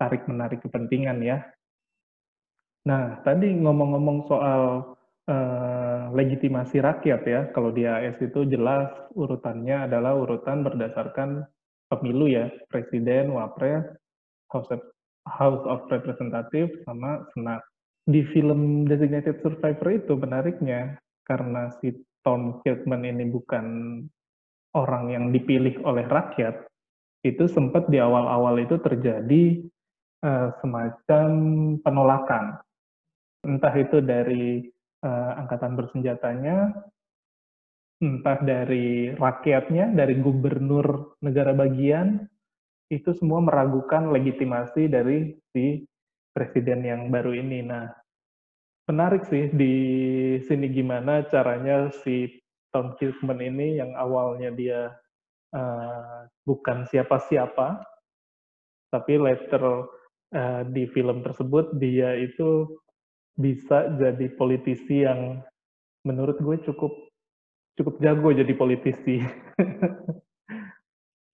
tarik 0.00 0.24
menarik 0.24 0.64
kepentingan 0.64 1.20
ya. 1.20 1.38
Nah 2.88 3.20
tadi 3.22 3.54
ngomong-ngomong 3.54 4.18
soal 4.26 4.62
uh, 5.28 5.71
legitimasi 6.12 6.78
rakyat 6.78 7.22
ya. 7.24 7.40
Kalau 7.56 7.72
di 7.72 7.88
AS 7.88 8.20
itu 8.20 8.44
jelas 8.46 8.88
urutannya 9.16 9.90
adalah 9.90 10.16
urutan 10.16 10.62
berdasarkan 10.62 11.44
pemilu 11.88 12.28
ya. 12.30 12.52
Presiden 12.68 13.32
wapres 13.32 13.84
House 14.52 14.68
of, 14.68 14.80
House 15.26 15.64
of 15.64 15.88
Representative 15.88 16.70
sama 16.84 17.24
Senat. 17.32 17.64
Di 18.02 18.26
film 18.34 18.84
Designated 18.84 19.40
Survivor 19.40 19.88
itu 19.94 20.12
menariknya 20.18 20.98
karena 21.24 21.70
si 21.78 21.94
Tom 22.22 22.62
Kirkman 22.62 23.06
ini 23.06 23.30
bukan 23.30 23.66
orang 24.72 25.12
yang 25.12 25.24
dipilih 25.30 25.82
oleh 25.84 26.06
rakyat, 26.08 26.66
itu 27.22 27.44
sempat 27.46 27.86
di 27.86 28.02
awal-awal 28.02 28.58
itu 28.58 28.78
terjadi 28.82 29.62
uh, 30.26 30.48
semacam 30.58 31.30
penolakan. 31.82 32.44
Entah 33.46 33.74
itu 33.74 33.98
dari 34.02 34.66
uh, 35.02 35.32
angkatan 35.42 35.74
bersenjatanya, 35.76 36.72
entah 38.02 38.38
dari 38.42 39.14
rakyatnya, 39.14 39.94
dari 39.94 40.18
gubernur 40.18 41.18
negara 41.22 41.54
bagian, 41.54 42.26
itu 42.90 43.10
semua 43.14 43.38
meragukan 43.38 44.10
legitimasi 44.10 44.90
dari 44.90 45.38
si 45.54 45.86
presiden 46.34 46.82
yang 46.82 47.02
baru 47.08 47.36
ini. 47.36 47.62
Nah, 47.62 47.86
menarik 48.90 49.28
sih 49.30 49.48
di 49.52 49.74
sini 50.42 50.66
gimana 50.72 51.24
caranya 51.30 51.88
si 52.02 52.28
Tom 52.72 52.96
Kirkman 52.96 53.40
ini 53.40 53.78
yang 53.78 53.92
awalnya 53.96 54.50
dia 54.52 54.92
uh, 55.54 56.26
bukan 56.44 56.88
siapa-siapa, 56.88 57.84
tapi 58.92 59.12
later 59.16 59.88
uh, 60.34 60.62
di 60.68 60.84
film 60.90 61.24
tersebut 61.24 61.76
dia 61.80 62.16
itu 62.16 62.76
bisa 63.36 63.88
jadi 63.96 64.26
politisi 64.36 65.04
yang 65.04 65.40
menurut 66.04 66.36
gue 66.40 66.56
cukup 66.68 66.92
cukup 67.78 67.94
jago 68.04 68.28
jadi 68.32 68.52
politisi. 68.52 69.24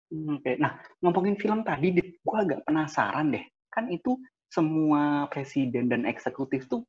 Hmm, 0.08 0.40
oke, 0.40 0.56
nah 0.56 0.80
ngomongin 1.04 1.36
film 1.36 1.68
tadi, 1.68 1.92
gue 2.00 2.38
agak 2.40 2.64
penasaran 2.64 3.28
deh. 3.28 3.44
Kan 3.68 3.92
itu 3.92 4.16
semua 4.48 5.28
presiden 5.28 5.92
dan 5.92 6.08
eksekutif 6.08 6.72
tuh 6.72 6.88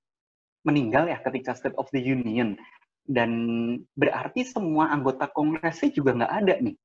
meninggal 0.63 1.11
ya 1.11 1.19
ketika 1.27 1.55
State 1.59 1.75
of 1.75 1.91
the 1.91 1.99
Union 1.99 2.55
dan 3.09 3.31
berarti 3.99 4.47
semua 4.47 4.93
anggota 4.93 5.27
kongresnya 5.33 5.91
juga 5.91 6.15
nggak 6.15 6.35
ada 6.45 6.55
nih 6.63 6.77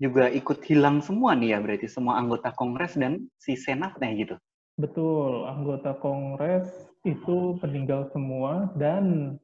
juga 0.00 0.32
ikut 0.32 0.64
hilang 0.64 1.04
semua 1.04 1.36
nih 1.36 1.52
ya 1.54 1.58
berarti 1.60 1.86
semua 1.86 2.16
anggota 2.16 2.48
kongres 2.56 2.96
dan 2.96 3.28
si 3.36 3.54
senatnya 3.60 4.10
gitu 4.16 4.34
betul 4.80 5.44
anggota 5.44 5.94
kongres 6.00 6.68
itu 7.04 7.56
meninggal 7.60 8.08
semua 8.10 8.72
dan 8.76 9.36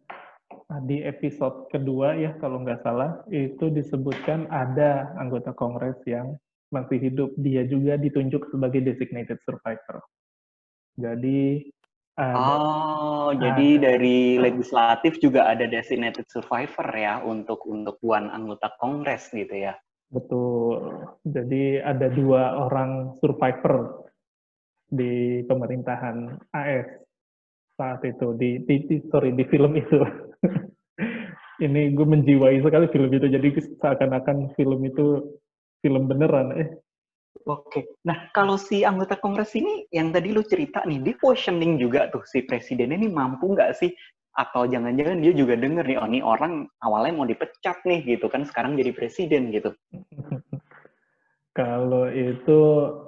di 0.88 1.04
episode 1.04 1.68
kedua 1.70 2.16
ya 2.18 2.34
kalau 2.42 2.64
nggak 2.64 2.82
salah 2.82 3.22
itu 3.30 3.70
disebutkan 3.70 4.48
ada 4.50 5.14
anggota 5.20 5.54
kongres 5.54 6.00
yang 6.08 6.34
masih 6.74 6.98
hidup 6.98 7.30
dia 7.38 7.62
juga 7.68 7.94
ditunjuk 7.94 8.50
sebagai 8.50 8.82
designated 8.82 9.38
survivor 9.46 10.02
jadi 10.96 11.62
ada, 12.16 12.32
oh, 12.32 13.28
ada. 13.36 13.40
jadi 13.44 13.68
dari 13.76 14.40
legislatif 14.40 15.20
juga 15.20 15.52
ada 15.52 15.68
designated 15.68 16.24
survivor 16.32 16.88
ya 16.96 17.20
untuk 17.20 17.60
untuk 17.68 18.00
buan 18.00 18.32
anggota 18.32 18.72
kongres 18.80 19.28
gitu 19.36 19.52
ya. 19.52 19.76
Betul. 20.08 21.04
Jadi 21.28 21.76
ada 21.84 22.08
dua 22.08 22.56
orang 22.56 23.12
survivor 23.20 24.05
di 24.86 25.42
pemerintahan 25.44 26.38
AS 26.54 26.86
saat 27.76 28.00
itu 28.08 28.32
di, 28.38 28.62
di, 28.64 28.86
di 28.88 28.96
sorry 29.12 29.36
di 29.36 29.44
film 29.46 29.76
itu. 29.76 30.00
Ini 31.66 31.96
gue 31.96 32.06
menjiwai 32.06 32.60
sekali 32.60 32.86
film 32.92 33.08
itu. 33.16 33.32
Jadi 33.32 33.48
seakan-akan 33.80 34.52
film 34.60 34.80
itu 34.84 35.40
film 35.80 36.04
beneran. 36.04 36.52
Eh, 36.52 36.68
Oke. 37.46 37.96
Nah, 38.02 38.32
kalau 38.34 38.58
si 38.58 38.82
anggota 38.82 39.14
Kongres 39.20 39.54
ini 39.54 39.86
yang 39.94 40.10
tadi 40.10 40.34
lu 40.34 40.42
cerita 40.42 40.82
nih, 40.82 40.98
di 40.98 41.12
questioning 41.14 41.78
juga 41.78 42.10
tuh 42.10 42.26
si 42.26 42.42
presiden 42.42 42.90
ini 42.90 43.06
mampu 43.06 43.54
nggak 43.54 43.76
sih? 43.76 43.92
Atau 44.36 44.68
jangan-jangan 44.68 45.22
dia 45.22 45.32
juga 45.32 45.56
denger 45.56 45.86
nih, 45.86 45.96
oh 45.96 46.08
ini 46.10 46.20
orang 46.20 46.68
awalnya 46.84 47.12
mau 47.16 47.24
dipecat 47.24 47.80
nih 47.88 48.04
gitu 48.04 48.26
kan, 48.28 48.44
sekarang 48.44 48.76
jadi 48.76 48.92
presiden 48.92 49.48
gitu. 49.54 49.72
kalau 51.58 52.10
itu 52.12 52.60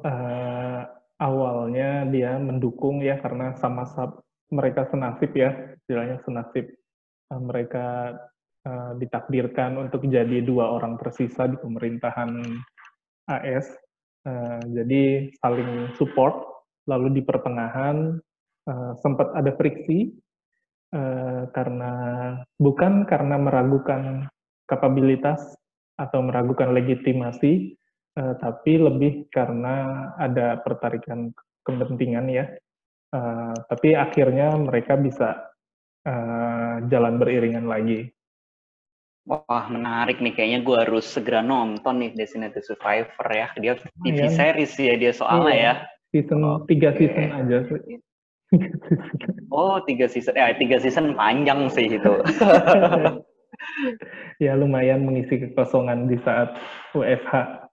uh, 0.07 0.83
awalnya 1.19 2.07
dia 2.09 2.39
mendukung 2.39 3.03
ya 3.03 3.19
karena 3.19 3.55
sama-sama 3.59 4.23
mereka 4.49 4.89
senasib 4.89 5.31
ya, 5.37 5.77
istilahnya 5.77 6.25
senasib. 6.25 6.73
Uh, 7.29 7.43
mereka 7.43 8.17
uh, 8.65 8.97
ditakdirkan 8.97 9.77
untuk 9.77 10.09
jadi 10.09 10.41
dua 10.41 10.73
orang 10.73 10.97
tersisa 10.97 11.45
di 11.45 11.61
pemerintahan 11.61 12.33
AS 13.29 13.69
Uh, 14.27 14.61
jadi 14.75 15.31
saling 15.41 15.95
support, 15.97 16.35
lalu 16.91 17.21
di 17.21 17.23
pertengahan 17.25 18.19
sempat 19.01 19.33
ada 19.33 19.57
friksi 19.57 20.13
karena 21.57 21.93
bukan 22.61 23.09
karena 23.09 23.41
meragukan 23.41 24.29
kapabilitas 24.69 25.57
atau 25.97 26.21
meragukan 26.21 26.77
legitimasi, 26.77 27.78
uh, 28.19 28.35
tapi 28.43 28.83
lebih 28.83 29.31
karena 29.31 30.11
ada 30.19 30.59
pertarikan 30.59 31.31
kepentingan 31.63 32.27
ya. 32.27 32.51
Uh, 33.09 33.57
tapi 33.73 33.97
akhirnya 33.97 34.53
mereka 34.59 34.99
bisa 34.99 35.49
uh, 36.05 36.83
jalan 36.91 37.17
beriringan 37.17 37.71
lagi. 37.71 38.11
Wah, 39.29 39.69
menarik 39.69 40.25
nih. 40.25 40.33
Kayaknya 40.33 40.61
gue 40.65 40.77
harus 40.89 41.05
segera 41.05 41.45
nonton 41.45 42.01
nih 42.01 42.17
Designated 42.17 42.65
Survivor 42.65 43.29
ya. 43.29 43.53
Dia 43.61 43.77
TV 43.77 44.25
oh, 44.25 44.33
series 44.33 44.73
ya 44.81 44.95
dia 44.97 45.13
soalnya 45.13 45.53
iya. 45.53 45.65
ya. 45.65 45.75
Season 46.09 46.41
oh, 46.41 46.65
tiga 46.65 46.97
okay. 46.97 47.13
season 47.13 47.29
aja 47.37 47.59
sih. 47.69 47.81
oh, 49.53 49.77
tiga 49.85 50.09
season. 50.09 50.33
Ya, 50.33 50.57
tiga 50.57 50.81
season 50.81 51.13
panjang 51.13 51.69
sih 51.69 51.93
itu. 51.93 52.13
ya 54.45 54.57
lumayan 54.57 55.05
mengisi 55.05 55.37
kekosongan 55.45 56.09
di 56.09 56.17
saat 56.25 56.57
UFH. 56.97 57.68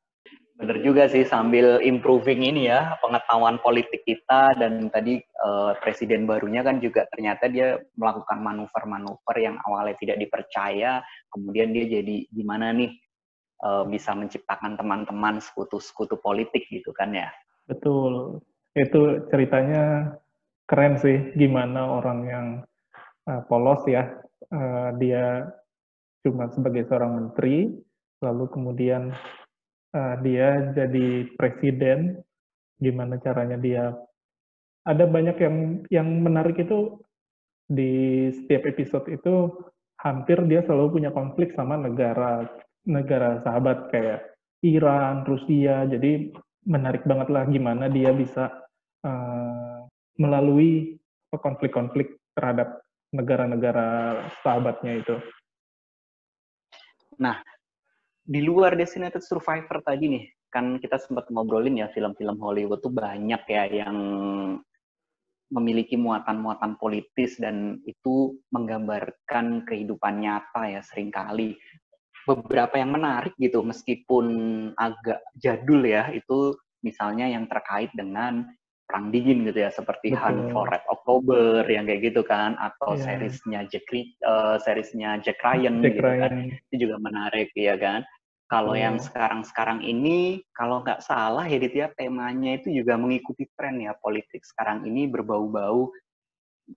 Bener 0.56 0.80
juga 0.80 1.12
sih 1.12 1.28
sambil 1.28 1.84
improving 1.84 2.40
ini 2.40 2.72
ya 2.72 2.96
pengetahuan 3.04 3.60
politik 3.60 4.08
kita 4.08 4.56
dan 4.56 4.88
tadi 4.88 5.20
uh, 5.44 5.76
presiden 5.84 6.24
barunya 6.24 6.64
kan 6.64 6.80
juga 6.80 7.04
ternyata 7.12 7.52
dia 7.52 7.76
melakukan 8.00 8.40
manuver-manuver 8.40 9.36
yang 9.36 9.60
awalnya 9.68 10.00
tidak 10.00 10.16
dipercaya 10.16 11.04
kemudian 11.28 11.76
dia 11.76 12.00
jadi 12.00 12.24
gimana 12.32 12.72
nih 12.72 12.96
uh, 13.68 13.84
bisa 13.84 14.16
menciptakan 14.16 14.80
teman-teman 14.80 15.44
sekutu-sekutu 15.44 16.16
politik 16.24 16.64
gitu 16.72 16.96
kan 16.96 17.12
ya. 17.12 17.28
Betul. 17.68 18.40
Itu 18.80 19.28
ceritanya 19.28 20.16
keren 20.72 20.96
sih 20.96 21.36
gimana 21.36 22.00
orang 22.00 22.20
yang 22.32 22.48
uh, 23.28 23.44
polos 23.52 23.84
ya 23.92 24.08
uh, 24.56 24.90
dia 24.96 25.52
cuma 26.26 26.50
sebagai 26.50 26.88
seorang 26.90 27.12
menteri 27.22 27.70
lalu 28.24 28.50
kemudian 28.50 29.14
uh, 29.96 30.16
dia 30.20 30.76
jadi 30.76 31.32
presiden, 31.40 32.20
gimana 32.84 33.16
caranya 33.24 33.56
dia. 33.56 33.96
Ada 34.86 35.08
banyak 35.08 35.38
yang 35.40 35.58
yang 35.90 36.08
menarik 36.22 36.60
itu 36.62 37.00
di 37.66 38.30
setiap 38.30 38.70
episode 38.70 39.10
itu 39.10 39.50
hampir 40.04 40.38
dia 40.46 40.62
selalu 40.62 41.02
punya 41.02 41.10
konflik 41.10 41.56
sama 41.58 41.80
negara 41.80 42.46
negara 42.86 43.42
sahabat 43.42 43.90
kayak 43.90 44.22
Iran, 44.62 45.26
Rusia. 45.26 45.90
Jadi 45.90 46.30
menarik 46.70 47.02
banget 47.08 47.34
lah 47.34 47.50
gimana 47.50 47.90
dia 47.90 48.14
bisa 48.14 48.52
uh, 49.02 49.80
melalui 50.22 51.00
konflik-konflik 51.34 52.22
terhadap 52.38 52.86
negara-negara 53.12 54.22
sahabatnya 54.44 55.02
itu. 55.02 55.16
Nah, 57.20 57.40
di 58.26 58.42
luar 58.42 58.74
Designated 58.74 59.22
Survivor 59.22 59.86
tadi 59.86 60.06
nih, 60.10 60.26
kan 60.50 60.82
kita 60.82 60.98
sempat 60.98 61.30
ngobrolin 61.30 61.78
ya 61.78 61.94
film-film 61.94 62.42
Hollywood 62.42 62.82
tuh 62.82 62.90
banyak 62.90 63.42
ya 63.46 63.64
yang 63.86 63.98
memiliki 65.54 65.94
muatan-muatan 65.94 66.82
politis 66.82 67.38
dan 67.38 67.78
itu 67.86 68.34
menggambarkan 68.50 69.62
kehidupan 69.70 70.26
nyata 70.26 70.74
ya 70.74 70.82
sering 70.82 71.14
kali 71.14 71.54
beberapa 72.26 72.82
yang 72.82 72.98
menarik 72.98 73.38
gitu 73.38 73.62
meskipun 73.62 74.26
agak 74.74 75.22
jadul 75.38 75.86
ya 75.86 76.10
itu 76.10 76.58
misalnya 76.82 77.30
yang 77.30 77.46
terkait 77.46 77.94
dengan 77.94 78.50
perang 78.86 79.10
dingin 79.10 79.46
gitu 79.46 79.66
ya 79.66 79.70
seperti 79.74 80.14
Betul. 80.14 80.22
Hunt 80.22 80.42
for 80.54 80.66
Red 80.70 80.86
October 80.90 81.66
yang 81.66 81.86
kayak 81.90 82.14
gitu 82.14 82.22
kan 82.26 82.54
atau 82.58 82.98
yeah. 82.98 83.02
seriesnya 83.06 83.60
Jack 83.70 83.90
uh, 84.26 84.58
seriesnya 84.62 85.10
Jack 85.22 85.42
Ryan 85.42 85.82
Jack 85.82 85.98
gitu 85.98 86.02
kan. 86.02 86.10
Ryan. 86.10 86.22
kan 86.22 86.34
itu 86.50 86.76
juga 86.90 86.96
menarik 87.02 87.50
ya 87.54 87.76
kan 87.78 88.02
kalau 88.46 88.78
yeah. 88.78 88.90
yang 88.90 89.02
sekarang-sekarang 89.02 89.82
ini 89.82 90.42
kalau 90.54 90.86
nggak 90.86 91.02
salah 91.02 91.50
ya 91.50 91.58
ya 91.58 91.90
temanya 91.98 92.62
itu 92.62 92.70
juga 92.70 92.94
mengikuti 92.98 93.50
tren 93.58 93.82
ya 93.82 93.98
politik 93.98 94.46
sekarang 94.46 94.86
ini 94.86 95.10
berbau-bau 95.10 95.90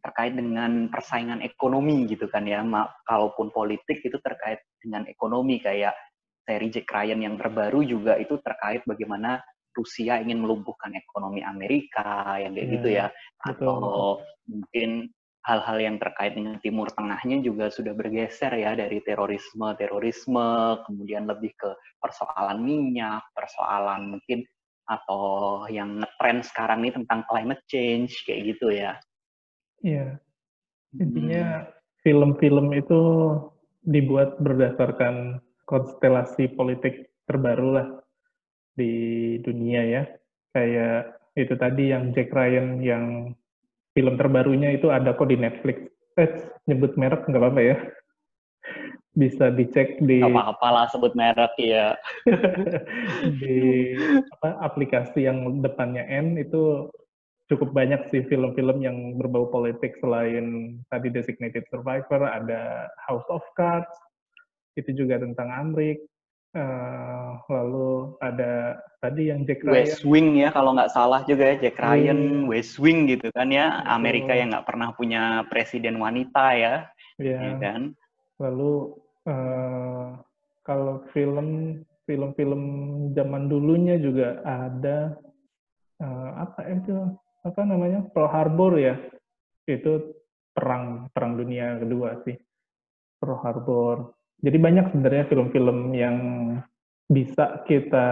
terkait 0.04 0.36
dengan 0.36 0.92
persaingan 0.92 1.40
ekonomi 1.40 2.04
gitu 2.08 2.28
kan 2.28 2.44
ya 2.44 2.60
Ma, 2.60 2.84
kalaupun 3.08 3.48
politik 3.48 4.04
itu 4.04 4.20
terkait 4.20 4.60
dengan 4.80 5.08
ekonomi 5.08 5.60
kayak 5.60 5.96
seri 6.44 6.68
Jack 6.72 6.88
Ryan 6.88 7.20
yang 7.24 7.34
terbaru 7.36 7.84
juga 7.84 8.16
itu 8.20 8.36
terkait 8.40 8.84
bagaimana 8.84 9.40
Rusia 9.72 10.20
ingin 10.20 10.40
melumpuhkan 10.44 10.92
ekonomi 10.96 11.44
Amerika 11.44 12.36
yang 12.40 12.56
kayak 12.56 12.64
yeah, 12.64 12.74
gitu 12.76 12.88
ya 12.88 13.06
atau 13.44 13.76
betul. 13.76 14.12
mungkin 14.48 14.90
hal-hal 15.48 15.78
yang 15.80 15.96
terkait 15.96 16.36
dengan 16.36 16.60
Timur 16.60 16.92
Tengahnya 16.92 17.40
juga 17.40 17.72
sudah 17.72 17.96
bergeser 17.96 18.52
ya 18.60 18.76
dari 18.76 19.00
terorisme 19.00 19.72
terorisme 19.80 20.76
kemudian 20.84 21.24
lebih 21.24 21.56
ke 21.56 21.72
persoalan 21.96 22.60
minyak 22.60 23.24
persoalan 23.32 24.20
mungkin 24.20 24.44
atau 24.88 25.64
yang 25.72 26.04
ngetrend 26.04 26.44
sekarang 26.44 26.84
ini 26.84 26.92
tentang 26.92 27.24
climate 27.28 27.64
change 27.64 28.12
kayak 28.28 28.52
gitu 28.52 28.68
ya 28.76 28.92
Iya 29.80 30.20
intinya 30.96 31.68
film-film 32.02 32.72
hmm. 32.72 32.80
itu 32.80 33.02
dibuat 33.84 34.40
berdasarkan 34.40 35.40
konstelasi 35.68 36.52
politik 36.56 37.12
terbaru 37.28 37.68
lah 37.76 37.88
di 38.72 38.92
dunia 39.44 39.82
ya. 39.84 40.02
Kayak 40.56 41.20
itu 41.36 41.54
tadi 41.60 41.92
yang 41.92 42.10
Jack 42.16 42.32
Ryan 42.32 42.80
yang 42.80 43.04
film 43.98 44.14
terbarunya 44.14 44.78
itu 44.78 44.94
ada 44.94 45.10
kok 45.10 45.26
di 45.26 45.34
Netflix. 45.34 45.90
Eh, 46.14 46.30
nyebut 46.70 46.94
merek 46.94 47.26
nggak 47.26 47.42
apa-apa 47.42 47.62
ya. 47.66 47.76
Bisa 49.18 49.50
dicek 49.50 49.98
di 49.98 50.22
apa-apa 50.22 50.68
lah 50.70 50.86
sebut 50.94 51.18
merek 51.18 51.50
ya. 51.58 51.98
di 53.42 53.58
apa 54.38 54.62
aplikasi 54.62 55.26
yang 55.26 55.58
depannya 55.58 56.06
N 56.06 56.38
itu 56.38 56.86
cukup 57.50 57.74
banyak 57.74 58.06
sih 58.14 58.22
film-film 58.30 58.78
yang 58.78 59.18
berbau 59.18 59.50
politik 59.50 59.98
selain 59.98 60.78
tadi 60.94 61.10
Designated 61.10 61.66
Survivor, 61.66 62.22
ada 62.22 62.86
House 63.10 63.26
of 63.26 63.42
Cards, 63.58 63.90
itu 64.78 64.94
juga 64.94 65.18
tentang 65.18 65.50
Amrik, 65.50 66.06
Uh, 66.56 67.27
ada 68.38 68.78
tadi 69.02 69.34
yang 69.34 69.42
Jack 69.42 69.66
Ryan. 69.66 69.74
West 69.74 70.06
Wing 70.06 70.38
ya 70.38 70.54
kalau 70.54 70.78
nggak 70.78 70.94
salah 70.94 71.26
juga 71.26 71.50
ya 71.50 71.56
Jack 71.58 71.82
Ryan, 71.82 72.46
hmm. 72.46 72.46
West 72.46 72.78
Wing 72.78 73.10
gitu 73.10 73.34
kan 73.34 73.50
ya. 73.50 73.82
Amerika 73.90 74.30
yang 74.38 74.54
nggak 74.54 74.66
pernah 74.70 74.94
punya 74.94 75.42
presiden 75.50 75.98
wanita 75.98 76.54
ya. 76.54 76.74
Ya. 77.18 77.38
ya 77.42 77.54
kan. 77.58 77.98
Lalu 78.38 78.94
uh, 79.26 80.22
kalau 80.62 81.02
film 81.10 81.82
film-film 82.06 82.62
zaman 83.12 83.50
dulunya 83.50 83.98
juga 83.98 84.40
ada 84.46 85.18
uh, 86.00 86.30
apa 86.46 86.64
itu 86.72 86.94
apa 87.44 87.60
namanya 87.66 88.06
Pearl 88.14 88.32
Harbor 88.32 88.80
ya 88.80 88.96
itu 89.68 90.16
perang 90.56 91.12
perang 91.12 91.36
dunia 91.36 91.76
kedua 91.76 92.24
sih 92.24 92.36
Pearl 93.20 93.36
Harbor 93.44 94.16
jadi 94.40 94.56
banyak 94.56 94.94
sebenarnya 94.94 95.24
film-film 95.28 95.92
yang 95.92 96.16
bisa 97.08 97.64
kita 97.64 98.06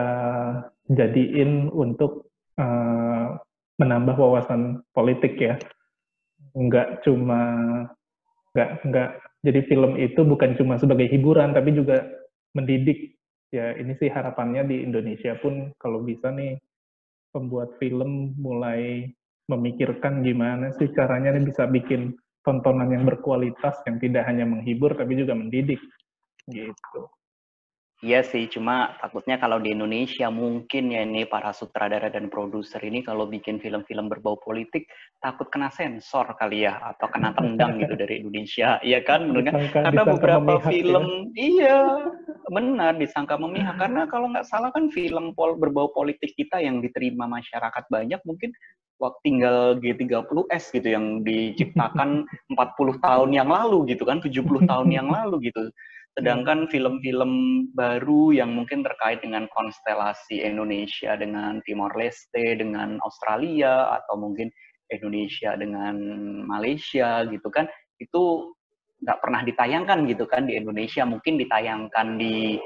jadiin 0.88 1.68
untuk 1.68 2.32
uh, 2.56 3.36
menambah 3.76 4.16
wawasan 4.16 4.80
politik 4.96 5.36
ya. 5.36 5.60
Enggak 6.56 7.04
cuma 7.04 7.40
enggak 8.56 8.70
enggak 8.88 9.10
jadi 9.44 9.60
film 9.68 9.94
itu 10.00 10.20
bukan 10.24 10.56
cuma 10.56 10.80
sebagai 10.80 11.06
hiburan 11.12 11.52
tapi 11.52 11.76
juga 11.76 12.02
mendidik. 12.56 13.14
Ya, 13.54 13.72
ini 13.78 13.94
sih 13.94 14.10
harapannya 14.10 14.66
di 14.66 14.82
Indonesia 14.82 15.38
pun 15.38 15.70
kalau 15.78 16.02
bisa 16.02 16.34
nih 16.34 16.58
pembuat 17.30 17.78
film 17.78 18.34
mulai 18.40 19.06
memikirkan 19.46 20.26
gimana 20.26 20.74
sih 20.74 20.90
caranya 20.90 21.30
nih 21.38 21.46
bisa 21.46 21.70
bikin 21.70 22.18
tontonan 22.42 22.90
yang 22.90 23.06
berkualitas 23.06 23.78
yang 23.86 24.02
tidak 24.02 24.26
hanya 24.26 24.42
menghibur 24.42 24.90
tapi 24.98 25.14
juga 25.14 25.38
mendidik 25.38 25.78
gitu. 26.50 27.06
Iya 28.04 28.20
sih, 28.20 28.44
cuma 28.52 28.92
takutnya 29.00 29.40
kalau 29.40 29.56
di 29.56 29.72
Indonesia 29.72 30.28
mungkin 30.28 30.92
ya 30.92 31.00
ini 31.00 31.24
para 31.24 31.48
sutradara 31.56 32.12
dan 32.12 32.28
produser 32.28 32.76
ini 32.84 33.00
kalau 33.00 33.24
bikin 33.24 33.56
film-film 33.56 34.12
berbau 34.12 34.36
politik 34.36 34.84
takut 35.24 35.48
kena 35.48 35.72
sensor 35.72 36.28
kali 36.36 36.68
ya 36.68 36.76
atau 36.76 37.08
kena 37.08 37.32
tendang 37.32 37.80
gitu 37.80 37.96
dari 37.96 38.20
Indonesia, 38.20 38.76
iya 38.84 39.00
kan? 39.00 39.24
Menurutnya 39.24 39.72
karena 39.72 40.02
beberapa 40.12 40.52
ya. 40.60 40.68
film, 40.68 41.32
ya? 41.32 41.40
iya 41.40 41.80
benar 42.52 43.00
disangka 43.00 43.40
memihak 43.40 43.80
karena 43.80 44.04
kalau 44.12 44.28
nggak 44.28 44.44
salah 44.44 44.68
kan 44.76 44.92
film 44.92 45.32
pol 45.32 45.56
berbau 45.56 45.88
politik 45.88 46.36
kita 46.36 46.60
yang 46.60 46.84
diterima 46.84 47.24
masyarakat 47.24 47.84
banyak 47.88 48.20
mungkin 48.28 48.52
waktu 49.00 49.20
tinggal 49.24 49.76
G30S 49.80 50.72
gitu 50.72 50.88
yang 50.88 51.24
diciptakan 51.24 52.28
40 52.52 53.00
tahun 53.00 53.30
yang 53.32 53.48
lalu 53.48 53.96
gitu 53.96 54.04
kan, 54.04 54.20
70 54.20 54.68
tahun 54.68 54.88
yang 54.92 55.08
lalu 55.08 55.48
gitu. 55.48 55.72
Sedangkan 56.16 56.64
film-film 56.72 57.32
baru 57.76 58.32
yang 58.32 58.56
mungkin 58.56 58.80
terkait 58.80 59.20
dengan 59.20 59.44
konstelasi 59.52 60.40
Indonesia 60.40 61.12
dengan 61.12 61.60
Timor 61.68 61.92
Leste, 61.92 62.56
dengan 62.56 62.96
Australia, 63.04 63.92
atau 64.00 64.16
mungkin 64.16 64.48
Indonesia 64.88 65.52
dengan 65.60 65.96
Malaysia 66.48 67.20
gitu 67.28 67.52
kan, 67.52 67.68
itu 68.00 68.48
nggak 69.04 69.20
pernah 69.20 69.44
ditayangkan 69.44 70.08
gitu 70.08 70.24
kan 70.24 70.48
di 70.48 70.56
Indonesia. 70.56 71.04
Mungkin 71.04 71.36
ditayangkan 71.36 72.16
di 72.16 72.56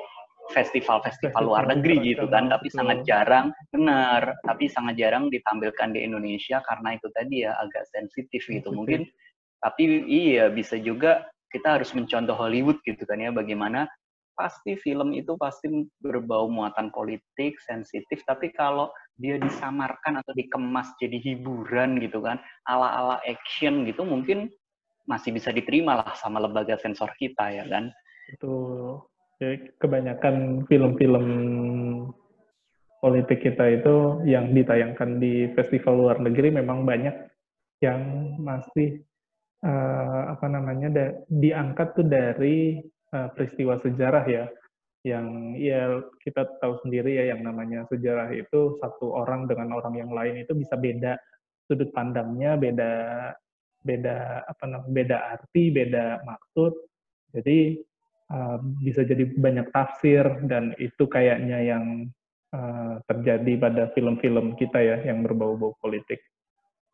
festival-festival 0.54 1.42
luar 1.42 1.66
negeri 1.66 2.14
gitu 2.14 2.30
kan, 2.30 2.46
tapi 2.54 2.70
sangat 2.70 3.02
jarang, 3.02 3.50
benar, 3.74 4.38
tapi 4.46 4.70
sangat 4.70 4.94
jarang 4.94 5.26
ditampilkan 5.26 5.90
di 5.90 6.06
Indonesia 6.06 6.62
karena 6.62 6.94
itu 6.94 7.10
tadi 7.10 7.42
ya 7.42 7.58
agak 7.58 7.82
sensitif 7.90 8.46
gitu. 8.46 8.70
Mungkin, 8.70 9.10
tapi 9.58 10.06
iya 10.06 10.46
bisa 10.54 10.78
juga 10.78 11.26
kita 11.50 11.78
harus 11.78 11.90
mencontoh 11.92 12.34
Hollywood 12.34 12.78
gitu 12.86 13.02
kan 13.04 13.18
ya 13.18 13.34
bagaimana 13.34 13.90
pasti 14.38 14.78
film 14.80 15.12
itu 15.12 15.36
pasti 15.36 15.68
berbau 16.00 16.48
muatan 16.48 16.88
politik 16.94 17.60
sensitif 17.60 18.24
tapi 18.24 18.48
kalau 18.56 18.88
dia 19.20 19.36
disamarkan 19.36 20.16
atau 20.24 20.32
dikemas 20.32 20.96
jadi 20.96 21.20
hiburan 21.20 22.00
gitu 22.00 22.24
kan 22.24 22.40
ala-ala 22.64 23.20
action 23.28 23.84
gitu 23.84 24.00
mungkin 24.06 24.48
masih 25.10 25.34
bisa 25.34 25.50
diterima 25.50 25.98
lah 25.98 26.14
sama 26.14 26.38
lembaga 26.38 26.78
sensor 26.78 27.10
kita 27.18 27.50
ya 27.50 27.66
kan? 27.66 27.90
Itu 28.30 28.54
ya, 29.42 29.58
kebanyakan 29.82 30.64
film-film 30.70 31.26
politik 33.02 33.42
kita 33.42 33.80
itu 33.80 34.22
yang 34.28 34.54
ditayangkan 34.54 35.18
di 35.18 35.50
festival 35.58 35.98
luar 35.98 36.16
negeri 36.22 36.54
memang 36.54 36.86
banyak 36.86 37.16
yang 37.82 38.00
masih 38.38 39.02
uh, 39.64 40.23
apa 40.37 40.46
namanya 40.49 40.88
da, 40.88 41.07
diangkat 41.29 41.88
tuh 41.96 42.07
dari 42.07 42.81
uh, 43.12 43.29
peristiwa 43.33 43.77
sejarah 43.81 44.25
ya. 44.29 44.44
Yang 45.01 45.27
ya 45.57 45.83
kita 46.20 46.61
tahu 46.61 46.77
sendiri 46.85 47.16
ya 47.16 47.33
yang 47.33 47.40
namanya 47.40 47.88
sejarah 47.88 48.29
itu 48.37 48.77
satu 48.85 49.16
orang 49.16 49.49
dengan 49.49 49.73
orang 49.73 49.96
yang 49.96 50.12
lain 50.12 50.44
itu 50.44 50.53
bisa 50.53 50.77
beda 50.77 51.16
sudut 51.64 51.88
pandangnya 51.96 52.61
beda 52.61 52.92
beda 53.81 54.44
apa 54.44 54.64
namanya 54.68 54.92
beda 54.92 55.16
arti 55.40 55.73
beda 55.73 56.20
maksud. 56.29 56.77
Jadi 57.33 57.81
uh, 58.29 58.59
bisa 58.85 59.01
jadi 59.09 59.25
banyak 59.25 59.73
tafsir 59.73 60.25
dan 60.44 60.77
itu 60.77 61.09
kayaknya 61.09 61.59
yang 61.64 61.85
uh, 62.53 63.01
terjadi 63.09 63.53
pada 63.57 63.83
film-film 63.96 64.53
kita 64.61 64.79
ya 64.85 64.96
yang 65.01 65.25
berbau-bau 65.25 65.73
politik 65.81 66.20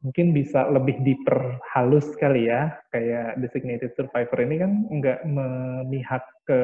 mungkin 0.06 0.30
bisa 0.30 0.70
lebih 0.70 1.02
diperhalus 1.02 2.14
kali 2.22 2.46
ya. 2.46 2.70
Kayak 2.94 3.42
designated 3.42 3.90
survivor 3.98 4.38
ini 4.38 4.56
kan 4.62 4.72
nggak 4.86 5.20
memihak 5.26 6.22
ke 6.46 6.60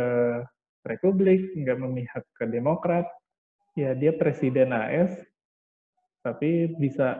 Republik 0.86 1.50
nggak 1.58 1.78
memihak 1.82 2.22
ke 2.38 2.46
Demokrat. 2.46 3.10
Ya 3.74 3.98
dia 3.98 4.14
presiden 4.14 4.70
AS 4.70 5.10
tapi 6.22 6.70
bisa 6.78 7.18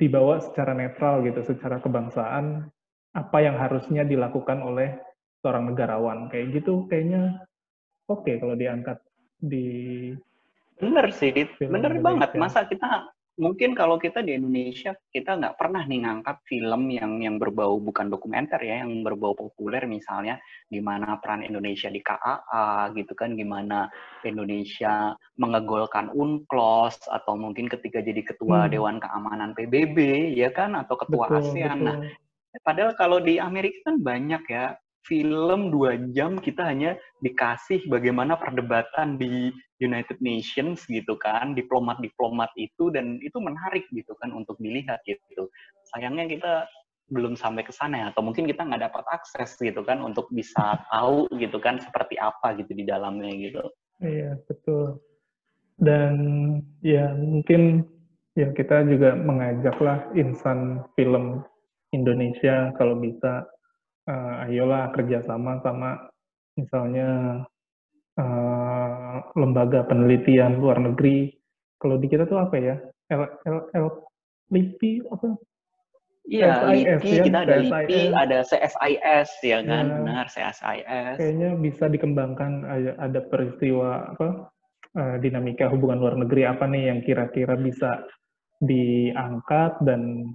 dibawa 0.00 0.40
secara 0.40 0.72
netral 0.72 1.20
gitu, 1.20 1.44
secara 1.44 1.84
kebangsaan 1.84 2.64
apa 3.12 3.38
yang 3.44 3.60
harusnya 3.60 4.08
dilakukan 4.08 4.64
oleh 4.64 4.96
seorang 5.44 5.76
negarawan. 5.76 6.32
Kayak 6.32 6.64
gitu 6.64 6.88
kayaknya 6.88 7.44
oke 8.08 8.24
okay 8.24 8.40
kalau 8.40 8.56
diangkat 8.56 8.96
di 9.36 9.66
bener 10.80 11.12
sih 11.12 11.28
Dit. 11.34 11.52
bener 11.60 12.00
banget. 12.00 12.32
Masa 12.40 12.64
kita 12.64 13.12
mungkin 13.40 13.72
kalau 13.72 13.96
kita 13.96 14.20
di 14.20 14.36
Indonesia 14.36 14.92
kita 15.08 15.40
nggak 15.40 15.56
pernah 15.56 15.88
nih 15.88 16.04
ngangkat 16.04 16.36
film 16.44 16.92
yang 16.92 17.16
yang 17.24 17.36
berbau 17.40 17.80
bukan 17.80 18.12
dokumenter 18.12 18.60
ya 18.60 18.84
yang 18.84 19.00
berbau 19.00 19.32
populer 19.32 19.88
misalnya 19.88 20.36
gimana 20.68 21.16
peran 21.16 21.40
Indonesia 21.40 21.88
di 21.88 22.04
KAA 22.04 22.92
gitu 22.92 23.16
kan 23.16 23.32
gimana 23.32 23.88
Indonesia 24.28 25.16
mengegolkan 25.40 26.12
UNCLOS 26.12 27.08
atau 27.08 27.40
mungkin 27.40 27.72
ketika 27.72 28.04
jadi 28.04 28.20
ketua 28.20 28.68
hmm. 28.68 28.70
Dewan 28.76 28.96
Keamanan 29.00 29.56
PBB 29.56 29.96
ya 30.36 30.52
kan 30.52 30.76
atau 30.76 31.00
ketua 31.00 31.32
betul, 31.32 31.40
ASEAN 31.40 31.78
betul. 31.80 31.88
nah 31.88 32.60
padahal 32.68 32.92
kalau 33.00 33.16
di 33.16 33.40
Amerika 33.40 33.88
kan 33.88 33.96
banyak 34.04 34.44
ya 34.44 34.76
film 35.02 35.74
dua 35.74 35.98
jam 36.14 36.38
kita 36.38 36.62
hanya 36.62 36.94
dikasih 37.22 37.82
bagaimana 37.90 38.38
perdebatan 38.38 39.18
di 39.18 39.50
United 39.82 40.22
Nations 40.22 40.86
gitu 40.86 41.18
kan, 41.18 41.58
diplomat-diplomat 41.58 42.54
itu 42.54 42.94
dan 42.94 43.18
itu 43.18 43.38
menarik 43.42 43.82
gitu 43.90 44.14
kan 44.22 44.30
untuk 44.30 44.54
dilihat 44.62 45.02
gitu. 45.02 45.50
Sayangnya 45.90 46.30
kita 46.30 46.52
belum 47.10 47.34
sampai 47.34 47.66
ke 47.66 47.74
sana 47.74 47.98
ya, 47.98 48.06
atau 48.14 48.22
mungkin 48.22 48.46
kita 48.46 48.62
nggak 48.62 48.88
dapat 48.88 49.04
akses 49.10 49.58
gitu 49.58 49.82
kan 49.82 49.98
untuk 50.00 50.30
bisa 50.30 50.78
tahu 50.94 51.26
gitu 51.36 51.58
kan 51.58 51.82
seperti 51.82 52.16
apa 52.22 52.54
gitu 52.56 52.70
di 52.72 52.86
dalamnya 52.86 53.34
gitu. 53.34 53.62
Iya 53.98 54.38
betul. 54.46 55.02
Dan 55.82 56.14
ya 56.86 57.10
mungkin 57.18 57.82
ya 58.38 58.54
kita 58.54 58.86
juga 58.86 59.18
mengajaklah 59.18 60.14
insan 60.14 60.86
film 60.94 61.42
Indonesia 61.92 62.72
kalau 62.78 62.96
bisa 62.96 63.44
uh, 64.12 64.44
ayolah 64.44 64.92
kerjasama 64.92 65.64
sama 65.64 66.12
misalnya 66.60 67.40
uh, 68.20 69.16
lembaga 69.36 69.88
penelitian 69.88 70.60
luar 70.60 70.80
negeri. 70.80 71.32
Kalau 71.80 71.96
di 71.98 72.06
kita 72.06 72.28
tuh 72.28 72.38
apa 72.38 72.56
ya? 72.60 72.76
L, 73.10 73.22
L, 73.48 73.58
L, 73.74 73.86
LIPI 74.52 74.92
apa? 75.10 75.28
Iya, 76.22 76.70
LIPI, 76.70 77.10
ya? 77.18 77.24
kita 77.26 77.38
ada 77.42 77.56
CSIS. 77.58 77.72
LIPI, 77.74 78.00
ada 78.14 78.38
CSIS, 78.46 79.30
ya 79.42 79.58
kan? 79.66 79.84
Ya, 79.90 79.98
Benar, 79.98 80.26
CSIS. 80.30 81.16
Kayaknya 81.18 81.50
bisa 81.58 81.84
dikembangkan 81.90 82.52
ada, 83.00 83.20
peristiwa 83.26 84.14
apa? 84.14 84.28
Uh, 84.92 85.16
dinamika 85.24 85.72
hubungan 85.72 86.04
luar 86.04 86.20
negeri 86.20 86.44
apa 86.44 86.68
nih 86.68 86.92
yang 86.92 87.00
kira-kira 87.00 87.56
bisa 87.56 88.04
diangkat 88.60 89.80
dan 89.88 90.28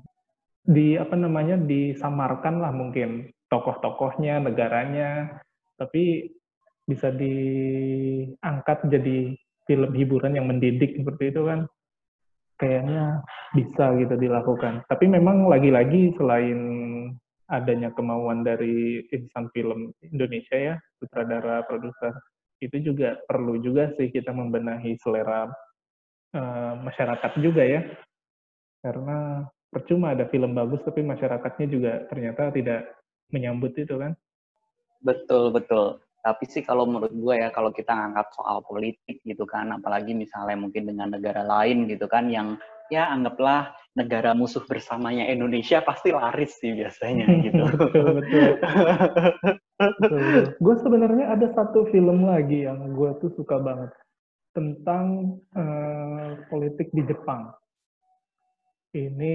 di 0.65 0.97
apa 0.97 1.13
namanya 1.13 1.61
disamarkan 1.61 2.59
lah 2.59 2.73
mungkin 2.73 3.29
tokoh-tokohnya, 3.47 4.43
negaranya, 4.43 5.39
tapi 5.79 6.31
bisa 6.87 7.11
diangkat 7.11 8.87
jadi 8.87 9.35
film 9.67 9.91
hiburan 9.91 10.39
yang 10.39 10.47
mendidik 10.47 10.95
seperti 10.95 11.35
itu 11.35 11.43
kan 11.43 11.67
kayaknya 12.57 13.21
bisa 13.53 13.93
gitu 13.99 14.15
dilakukan. 14.17 14.87
Tapi 14.87 15.05
memang 15.05 15.51
lagi-lagi 15.51 16.15
selain 16.17 16.59
adanya 17.47 17.91
kemauan 17.95 18.43
dari 18.43 19.03
insan 19.11 19.47
film 19.55 19.91
Indonesia 20.03 20.55
ya, 20.55 20.75
sutradara, 20.99 21.63
produser, 21.63 22.11
itu 22.59 22.91
juga 22.91 23.15
perlu 23.29 23.61
juga 23.61 23.93
sih 23.95 24.11
kita 24.11 24.33
membenahi 24.33 24.99
selera 24.99 25.47
uh, 26.35 26.73
masyarakat 26.81 27.31
juga 27.39 27.63
ya. 27.63 27.81
Karena 28.83 29.47
percuma 29.71 30.15
ada 30.15 30.27
film 30.31 30.55
bagus 30.55 30.79
tapi 30.83 31.03
masyarakatnya 31.03 31.67
juga 31.67 31.93
ternyata 32.07 32.51
tidak 32.55 32.87
menyambut 33.33 33.75
itu 33.77 33.95
kan. 33.97 34.13
Betul, 35.03 35.53
betul. 35.53 36.01
Tapi 36.25 36.43
sih 36.49 36.65
kalau 36.65 36.83
menurut 36.83 37.13
gue 37.13 37.35
ya, 37.39 37.49
kalau 37.55 37.71
kita 37.71 37.95
ngangkat 37.95 38.27
soal 38.35 38.59
politik 38.65 39.23
gitu 39.23 39.47
kan, 39.47 39.71
apalagi 39.71 40.11
misalnya 40.11 40.59
mungkin 40.59 40.89
dengan 40.89 41.15
negara 41.15 41.45
lain 41.45 41.87
gitu 41.87 42.09
kan, 42.11 42.27
yang 42.27 42.59
ya 42.87 43.11
anggaplah 43.11 43.75
negara 43.95 44.31
musuh 44.31 44.63
bersamanya 44.63 45.27
Indonesia 45.27 45.83
pasti 45.83 46.11
laris 46.11 46.55
sih 46.59 46.71
biasanya 46.75 47.25
gitu. 47.45 47.63
betul, 47.67 48.07
betul. 48.21 48.51
betul, 49.79 50.43
Gue 50.63 50.75
sebenarnya 50.79 51.25
ada 51.31 51.47
satu 51.55 51.87
film 51.91 52.27
lagi 52.27 52.67
yang 52.67 52.91
gue 52.91 53.11
tuh 53.23 53.31
suka 53.35 53.59
banget 53.59 53.91
tentang 54.55 55.37
uh, 55.53 56.33
politik 56.49 56.89
di 56.89 57.05
Jepang. 57.05 57.53
Ini 58.97 59.33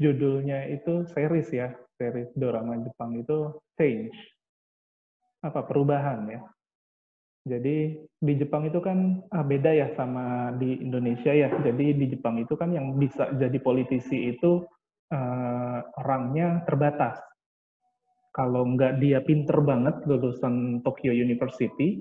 judulnya 0.00 0.72
itu 0.72 1.04
series 1.12 1.52
ya, 1.52 1.68
series 2.00 2.32
drama 2.32 2.80
Jepang 2.80 3.20
itu 3.20 3.60
Change. 3.76 4.16
Apa 5.44 5.68
perubahan 5.68 6.24
ya. 6.32 6.40
Jadi 7.42 7.98
di 7.98 8.32
Jepang 8.38 8.70
itu 8.70 8.78
kan 8.78 9.20
ah, 9.34 9.44
beda 9.44 9.74
ya 9.74 9.92
sama 9.98 10.56
di 10.56 10.80
Indonesia 10.80 11.34
ya. 11.34 11.52
Jadi 11.60 11.92
di 11.92 12.06
Jepang 12.08 12.40
itu 12.40 12.56
kan 12.56 12.72
yang 12.72 12.96
bisa 12.96 13.28
jadi 13.36 13.58
politisi 13.60 14.32
itu 14.32 14.64
uh, 15.12 15.78
orangnya 16.00 16.64
terbatas. 16.64 17.20
Kalau 18.32 18.64
nggak 18.64 18.96
dia 19.02 19.20
pinter 19.20 19.60
banget 19.60 20.08
lulusan 20.08 20.80
Tokyo 20.80 21.12
University, 21.12 22.00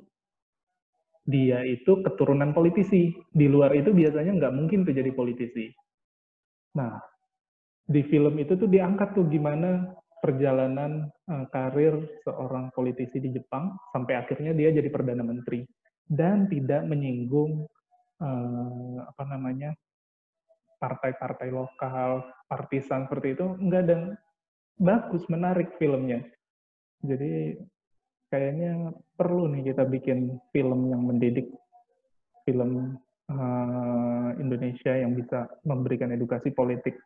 dia 1.28 1.60
itu 1.68 2.00
keturunan 2.06 2.56
politisi. 2.56 3.12
Di 3.34 3.52
luar 3.52 3.76
itu 3.76 3.92
biasanya 3.92 4.32
nggak 4.38 4.56
mungkin 4.56 4.88
tuh 4.88 4.96
jadi 4.96 5.12
politisi. 5.12 5.74
Nah, 6.78 7.00
di 7.84 8.02
film 8.08 8.40
itu 8.40 8.56
tuh 8.56 8.70
diangkat 8.72 9.18
tuh 9.18 9.28
gimana 9.28 9.92
perjalanan 10.22 11.10
uh, 11.28 11.46
karir 11.50 11.98
seorang 12.24 12.70
politisi 12.72 13.18
di 13.18 13.34
Jepang 13.34 13.74
sampai 13.90 14.22
akhirnya 14.22 14.54
dia 14.54 14.70
jadi 14.70 14.88
perdana 14.88 15.26
menteri 15.26 15.66
dan 16.06 16.46
tidak 16.46 16.86
menyinggung 16.86 17.66
uh, 18.22 18.98
apa 19.02 19.24
namanya 19.26 19.74
partai-partai 20.78 21.50
lokal, 21.54 22.26
partisan 22.50 23.06
seperti 23.06 23.38
itu 23.38 23.46
enggak 23.58 23.86
dan 23.86 24.02
bagus, 24.82 25.22
menarik 25.30 25.78
filmnya. 25.78 26.26
Jadi 27.06 27.58
kayaknya 28.34 28.94
perlu 29.14 29.46
nih 29.52 29.74
kita 29.74 29.84
bikin 29.86 30.42
film 30.50 30.90
yang 30.90 31.06
mendidik, 31.06 31.54
film 32.46 32.98
uh, 33.32 34.30
Indonesia 34.36 34.94
yang 34.94 35.16
bisa 35.16 35.48
memberikan 35.64 36.12
edukasi 36.12 36.52
politik 36.52 37.00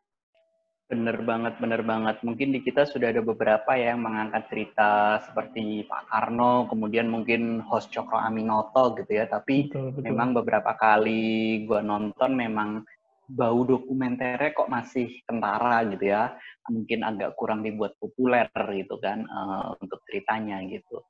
Bener 0.86 1.18
banget, 1.26 1.58
bener 1.58 1.82
banget. 1.82 2.22
Mungkin 2.22 2.54
di 2.54 2.62
kita 2.62 2.86
sudah 2.86 3.10
ada 3.10 3.26
beberapa 3.26 3.74
ya 3.74 3.98
yang 3.98 4.06
mengangkat 4.06 4.54
cerita 4.54 5.18
seperti 5.26 5.82
Pak 5.90 6.14
Karno, 6.14 6.70
kemudian 6.70 7.10
mungkin 7.10 7.58
host 7.66 7.90
Cokro 7.90 8.22
Aminoto 8.22 8.94
gitu 8.94 9.18
ya. 9.18 9.26
Tapi 9.26 9.74
betul, 9.74 9.98
betul. 9.98 10.06
memang 10.14 10.38
beberapa 10.38 10.78
kali 10.78 11.66
gue 11.66 11.82
nonton 11.82 12.38
memang 12.38 12.86
bau 13.26 13.66
dokumenternya 13.66 14.54
kok 14.54 14.70
masih 14.70 15.10
kentara 15.26 15.90
gitu 15.90 16.06
ya. 16.06 16.38
Mungkin 16.70 17.02
agak 17.02 17.34
kurang 17.34 17.66
dibuat 17.66 17.98
populer 17.98 18.46
gitu 18.54 19.02
kan 19.02 19.26
uh, 19.26 19.74
untuk 19.82 20.06
ceritanya 20.06 20.62
gitu. 20.70 21.02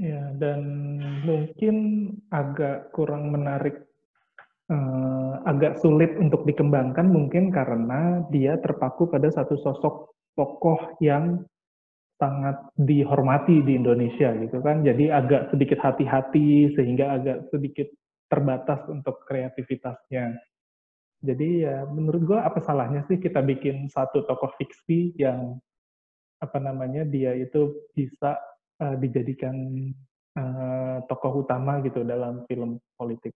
Ya, 0.00 0.32
dan 0.40 0.60
mungkin 1.22 1.76
agak 2.32 2.96
kurang 2.96 3.28
menarik 3.28 3.84
uh, 4.72 5.44
agak 5.44 5.78
sulit 5.84 6.16
untuk 6.16 6.48
dikembangkan 6.48 7.12
mungkin 7.12 7.52
karena 7.52 8.24
dia 8.32 8.56
terpaku 8.56 9.12
pada 9.12 9.28
satu 9.28 9.60
sosok 9.60 10.16
tokoh 10.32 10.96
yang 11.04 11.44
sangat 12.16 12.56
dihormati 12.78 13.60
di 13.66 13.76
Indonesia 13.76 14.32
gitu 14.38 14.62
kan. 14.64 14.80
Jadi 14.80 15.12
agak 15.12 15.52
sedikit 15.52 15.82
hati-hati 15.82 16.72
sehingga 16.72 17.18
agak 17.20 17.52
sedikit 17.52 17.90
terbatas 18.32 18.80
untuk 18.88 19.20
kreativitasnya. 19.28 20.40
Jadi 21.22 21.68
ya 21.68 21.84
menurut 21.86 22.22
gua 22.26 22.48
apa 22.48 22.58
salahnya 22.64 23.04
sih 23.06 23.20
kita 23.20 23.44
bikin 23.44 23.92
satu 23.92 24.24
tokoh 24.24 24.50
fiksi 24.56 25.14
yang 25.20 25.60
apa 26.42 26.58
namanya 26.58 27.06
dia 27.06 27.36
itu 27.38 27.86
bisa 27.94 28.34
uh, 28.82 28.96
dijadikan 28.98 29.54
uh, 30.34 30.98
tokoh 31.06 31.46
utama 31.46 31.78
gitu 31.86 32.02
dalam 32.02 32.42
film 32.50 32.82
politik. 32.98 33.30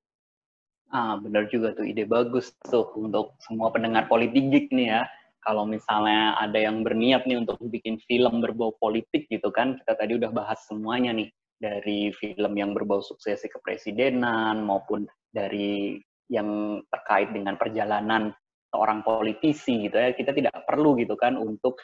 Ah, 0.94 1.18
benar 1.18 1.50
juga 1.50 1.74
tuh 1.74 1.82
ide 1.82 2.06
bagus 2.06 2.54
tuh 2.62 2.87
untuk 2.94 3.35
semua 3.42 3.74
pendengar 3.74 4.06
politik 4.06 4.70
nih 4.70 4.98
ya. 4.98 5.02
Kalau 5.42 5.66
misalnya 5.66 6.35
ada 6.38 6.59
yang 6.59 6.82
berniat 6.82 7.26
nih 7.26 7.42
untuk 7.42 7.59
bikin 7.62 8.02
film 8.06 8.42
berbau 8.42 8.74
politik 8.78 9.30
gitu 9.30 9.50
kan, 9.50 9.78
kita 9.82 9.94
tadi 9.94 10.18
udah 10.18 10.30
bahas 10.35 10.59
semuanya 10.66 11.14
nih 11.14 11.30
dari 11.59 12.11
film 12.14 12.54
yang 12.59 12.74
berbau 12.74 13.02
suksesi 13.02 13.50
kepresidenan 13.50 14.62
maupun 14.62 15.06
dari 15.30 15.98
yang 16.26 16.82
terkait 16.90 17.30
dengan 17.30 17.54
perjalanan 17.54 18.35
seorang 18.70 19.02
politisi 19.06 19.90
gitu 19.90 19.94
ya. 19.94 20.14
Kita 20.14 20.35
tidak 20.35 20.66
perlu 20.66 20.98
gitu 20.98 21.14
kan 21.18 21.35
untuk 21.38 21.78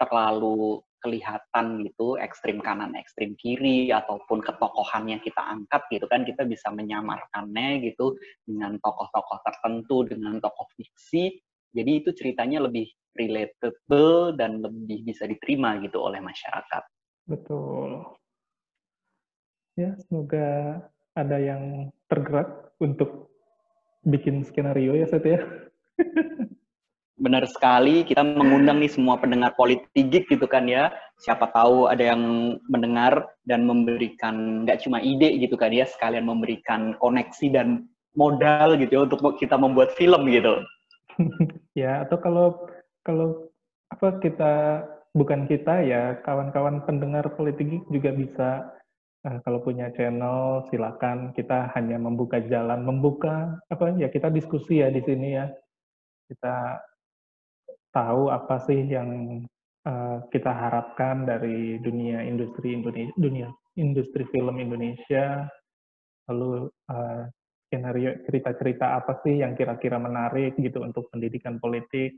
terlalu 0.00 0.80
kelihatan 0.98 1.86
gitu 1.86 2.18
ekstrim 2.18 2.58
kanan 2.58 2.94
ekstrim 2.98 3.38
kiri 3.38 3.90
ataupun 3.94 4.42
ketokohannya 4.42 5.22
kita 5.22 5.38
angkat 5.38 5.82
gitu 5.94 6.06
kan 6.10 6.26
kita 6.26 6.42
bisa 6.44 6.68
menyamarkannya 6.74 7.82
gitu 7.86 8.18
dengan 8.44 8.76
tokoh-tokoh 8.82 9.38
tertentu 9.46 10.06
dengan 10.06 10.42
tokoh 10.42 10.66
fiksi 10.74 11.38
Jadi 11.68 12.00
itu 12.00 12.10
ceritanya 12.16 12.64
lebih 12.64 12.88
relatable 13.12 14.32
dan 14.40 14.64
lebih 14.64 15.04
bisa 15.04 15.28
diterima 15.28 15.76
gitu 15.84 16.00
oleh 16.00 16.16
masyarakat. 16.22 16.82
Betul. 17.28 18.08
Ya, 19.76 19.94
semoga 20.08 20.80
ada 21.12 21.36
yang 21.38 21.92
tergerak 22.08 22.72
untuk 22.80 23.30
bikin 24.02 24.42
skenario 24.48 24.96
ya, 24.96 25.06
Set 25.06 25.22
ya. 25.28 25.44
Benar 27.18 27.44
sekali, 27.50 28.06
kita 28.06 28.22
mengundang 28.22 28.78
nih 28.78 28.94
semua 28.94 29.18
pendengar 29.18 29.58
politik 29.58 30.30
gitu 30.30 30.46
kan 30.46 30.70
ya. 30.70 30.94
Siapa 31.18 31.50
tahu 31.50 31.90
ada 31.90 32.14
yang 32.14 32.54
mendengar 32.70 33.26
dan 33.42 33.66
memberikan 33.66 34.62
nggak 34.62 34.86
cuma 34.86 35.02
ide 35.02 35.34
gitu 35.42 35.58
kan 35.58 35.74
ya, 35.74 35.82
sekalian 35.82 36.24
memberikan 36.24 36.94
koneksi 37.02 37.46
dan 37.50 37.90
modal 38.14 38.78
gitu 38.78 38.90
ya 38.94 39.00
untuk 39.10 39.20
kita 39.34 39.58
membuat 39.58 39.92
film 39.98 40.30
gitu. 40.30 40.62
ya, 41.82 42.06
atau 42.06 42.22
kalau 42.22 42.46
kalau 43.02 43.50
apa 43.90 44.22
kita 44.22 44.52
bukan 45.16 45.50
kita 45.50 45.82
ya 45.82 46.02
kawan-kawan 46.22 46.84
pendengar 46.86 47.26
politik 47.34 47.82
juga 47.90 48.14
bisa 48.14 48.48
uh, 49.26 49.38
kalau 49.42 49.58
punya 49.64 49.90
channel 49.96 50.62
silakan 50.68 51.32
kita 51.34 51.72
hanya 51.74 51.98
membuka 51.98 52.38
jalan 52.46 52.84
membuka 52.84 53.58
apa 53.72 53.96
ya 53.96 54.06
kita 54.12 54.28
diskusi 54.30 54.84
ya 54.84 54.92
di 54.92 55.00
sini 55.02 55.34
ya 55.34 55.50
kita 56.28 56.78
tahu 57.92 58.28
apa 58.32 58.60
sih 58.68 58.84
yang 58.88 59.42
uh, 59.88 60.18
kita 60.28 60.50
harapkan 60.52 61.24
dari 61.24 61.80
dunia 61.80 62.24
industri 62.24 62.76
Indonesia 62.76 63.14
dunia 63.16 63.48
industri 63.78 64.24
film 64.30 64.58
Indonesia? 64.58 65.48
Lalu 66.28 66.68
uh, 66.92 67.22
skenario 67.68 68.20
cerita-cerita 68.24 68.96
apa 69.00 69.20
sih 69.24 69.40
yang 69.40 69.56
kira-kira 69.56 69.96
menarik 69.96 70.56
gitu 70.60 70.84
untuk 70.84 71.08
pendidikan 71.08 71.56
politik? 71.60 72.16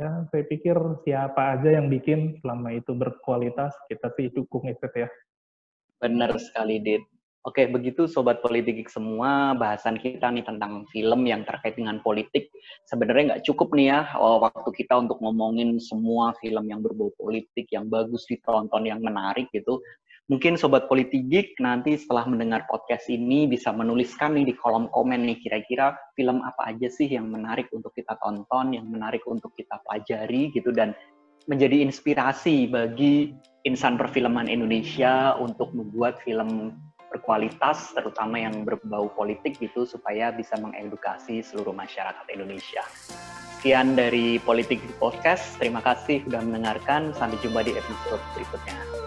Ya 0.00 0.24
saya 0.32 0.44
pikir 0.48 0.76
siapa 1.04 1.60
aja 1.60 1.76
yang 1.76 1.92
bikin 1.92 2.40
selama 2.40 2.72
itu 2.72 2.96
berkualitas 2.96 3.76
kita 3.92 4.08
sih 4.16 4.32
dukung 4.32 4.64
itu 4.64 4.88
ya 4.96 5.10
benar 6.00 6.32
sekali 6.40 6.80
Dit 6.80 7.04
Oke, 7.40 7.64
begitu 7.72 8.04
Sobat 8.04 8.44
Politik 8.44 8.92
semua, 8.92 9.56
bahasan 9.56 9.96
kita 9.96 10.28
nih 10.28 10.44
tentang 10.44 10.84
film 10.92 11.24
yang 11.24 11.40
terkait 11.48 11.72
dengan 11.72 11.96
politik. 12.04 12.52
Sebenarnya 12.84 13.24
nggak 13.32 13.44
cukup 13.48 13.72
nih 13.72 13.96
ya 13.96 14.12
oh, 14.20 14.44
waktu 14.44 14.68
kita 14.76 15.00
untuk 15.00 15.24
ngomongin 15.24 15.80
semua 15.80 16.36
film 16.36 16.68
yang 16.68 16.84
berbau 16.84 17.08
politik, 17.16 17.72
yang 17.72 17.88
bagus 17.88 18.28
ditonton, 18.28 18.84
yang 18.84 19.00
menarik 19.00 19.48
gitu. 19.56 19.80
Mungkin 20.28 20.60
Sobat 20.60 20.84
Politik 20.84 21.56
nanti 21.64 21.96
setelah 21.96 22.28
mendengar 22.28 22.68
podcast 22.68 23.08
ini 23.08 23.48
bisa 23.48 23.72
menuliskan 23.72 24.36
nih 24.36 24.52
di 24.52 24.54
kolom 24.60 24.92
komen 24.92 25.24
nih 25.24 25.40
kira-kira 25.40 25.96
film 26.12 26.44
apa 26.44 26.76
aja 26.76 26.92
sih 26.92 27.08
yang 27.08 27.32
menarik 27.32 27.72
untuk 27.72 27.96
kita 27.96 28.20
tonton, 28.20 28.76
yang 28.76 28.84
menarik 28.84 29.24
untuk 29.24 29.56
kita 29.56 29.80
pelajari 29.88 30.52
gitu 30.52 30.76
dan 30.76 30.92
menjadi 31.48 31.80
inspirasi 31.80 32.68
bagi 32.68 33.32
insan 33.64 33.96
perfilman 33.96 34.44
Indonesia 34.46 35.40
untuk 35.40 35.72
membuat 35.72 36.20
film 36.20 36.76
berkualitas 37.10 37.90
terutama 37.92 38.38
yang 38.38 38.62
berbau 38.62 39.10
politik 39.12 39.58
gitu 39.58 39.82
supaya 39.84 40.30
bisa 40.30 40.54
mengedukasi 40.56 41.42
seluruh 41.42 41.74
masyarakat 41.74 42.24
Indonesia. 42.30 42.86
Sekian 43.60 43.92
dari 43.92 44.40
Politik 44.40 44.80
Podcast. 44.96 45.60
Terima 45.60 45.84
kasih 45.84 46.24
sudah 46.24 46.40
mendengarkan. 46.40 47.12
Sampai 47.12 47.36
jumpa 47.44 47.60
di 47.60 47.76
episode 47.76 48.22
berikutnya. 48.32 48.99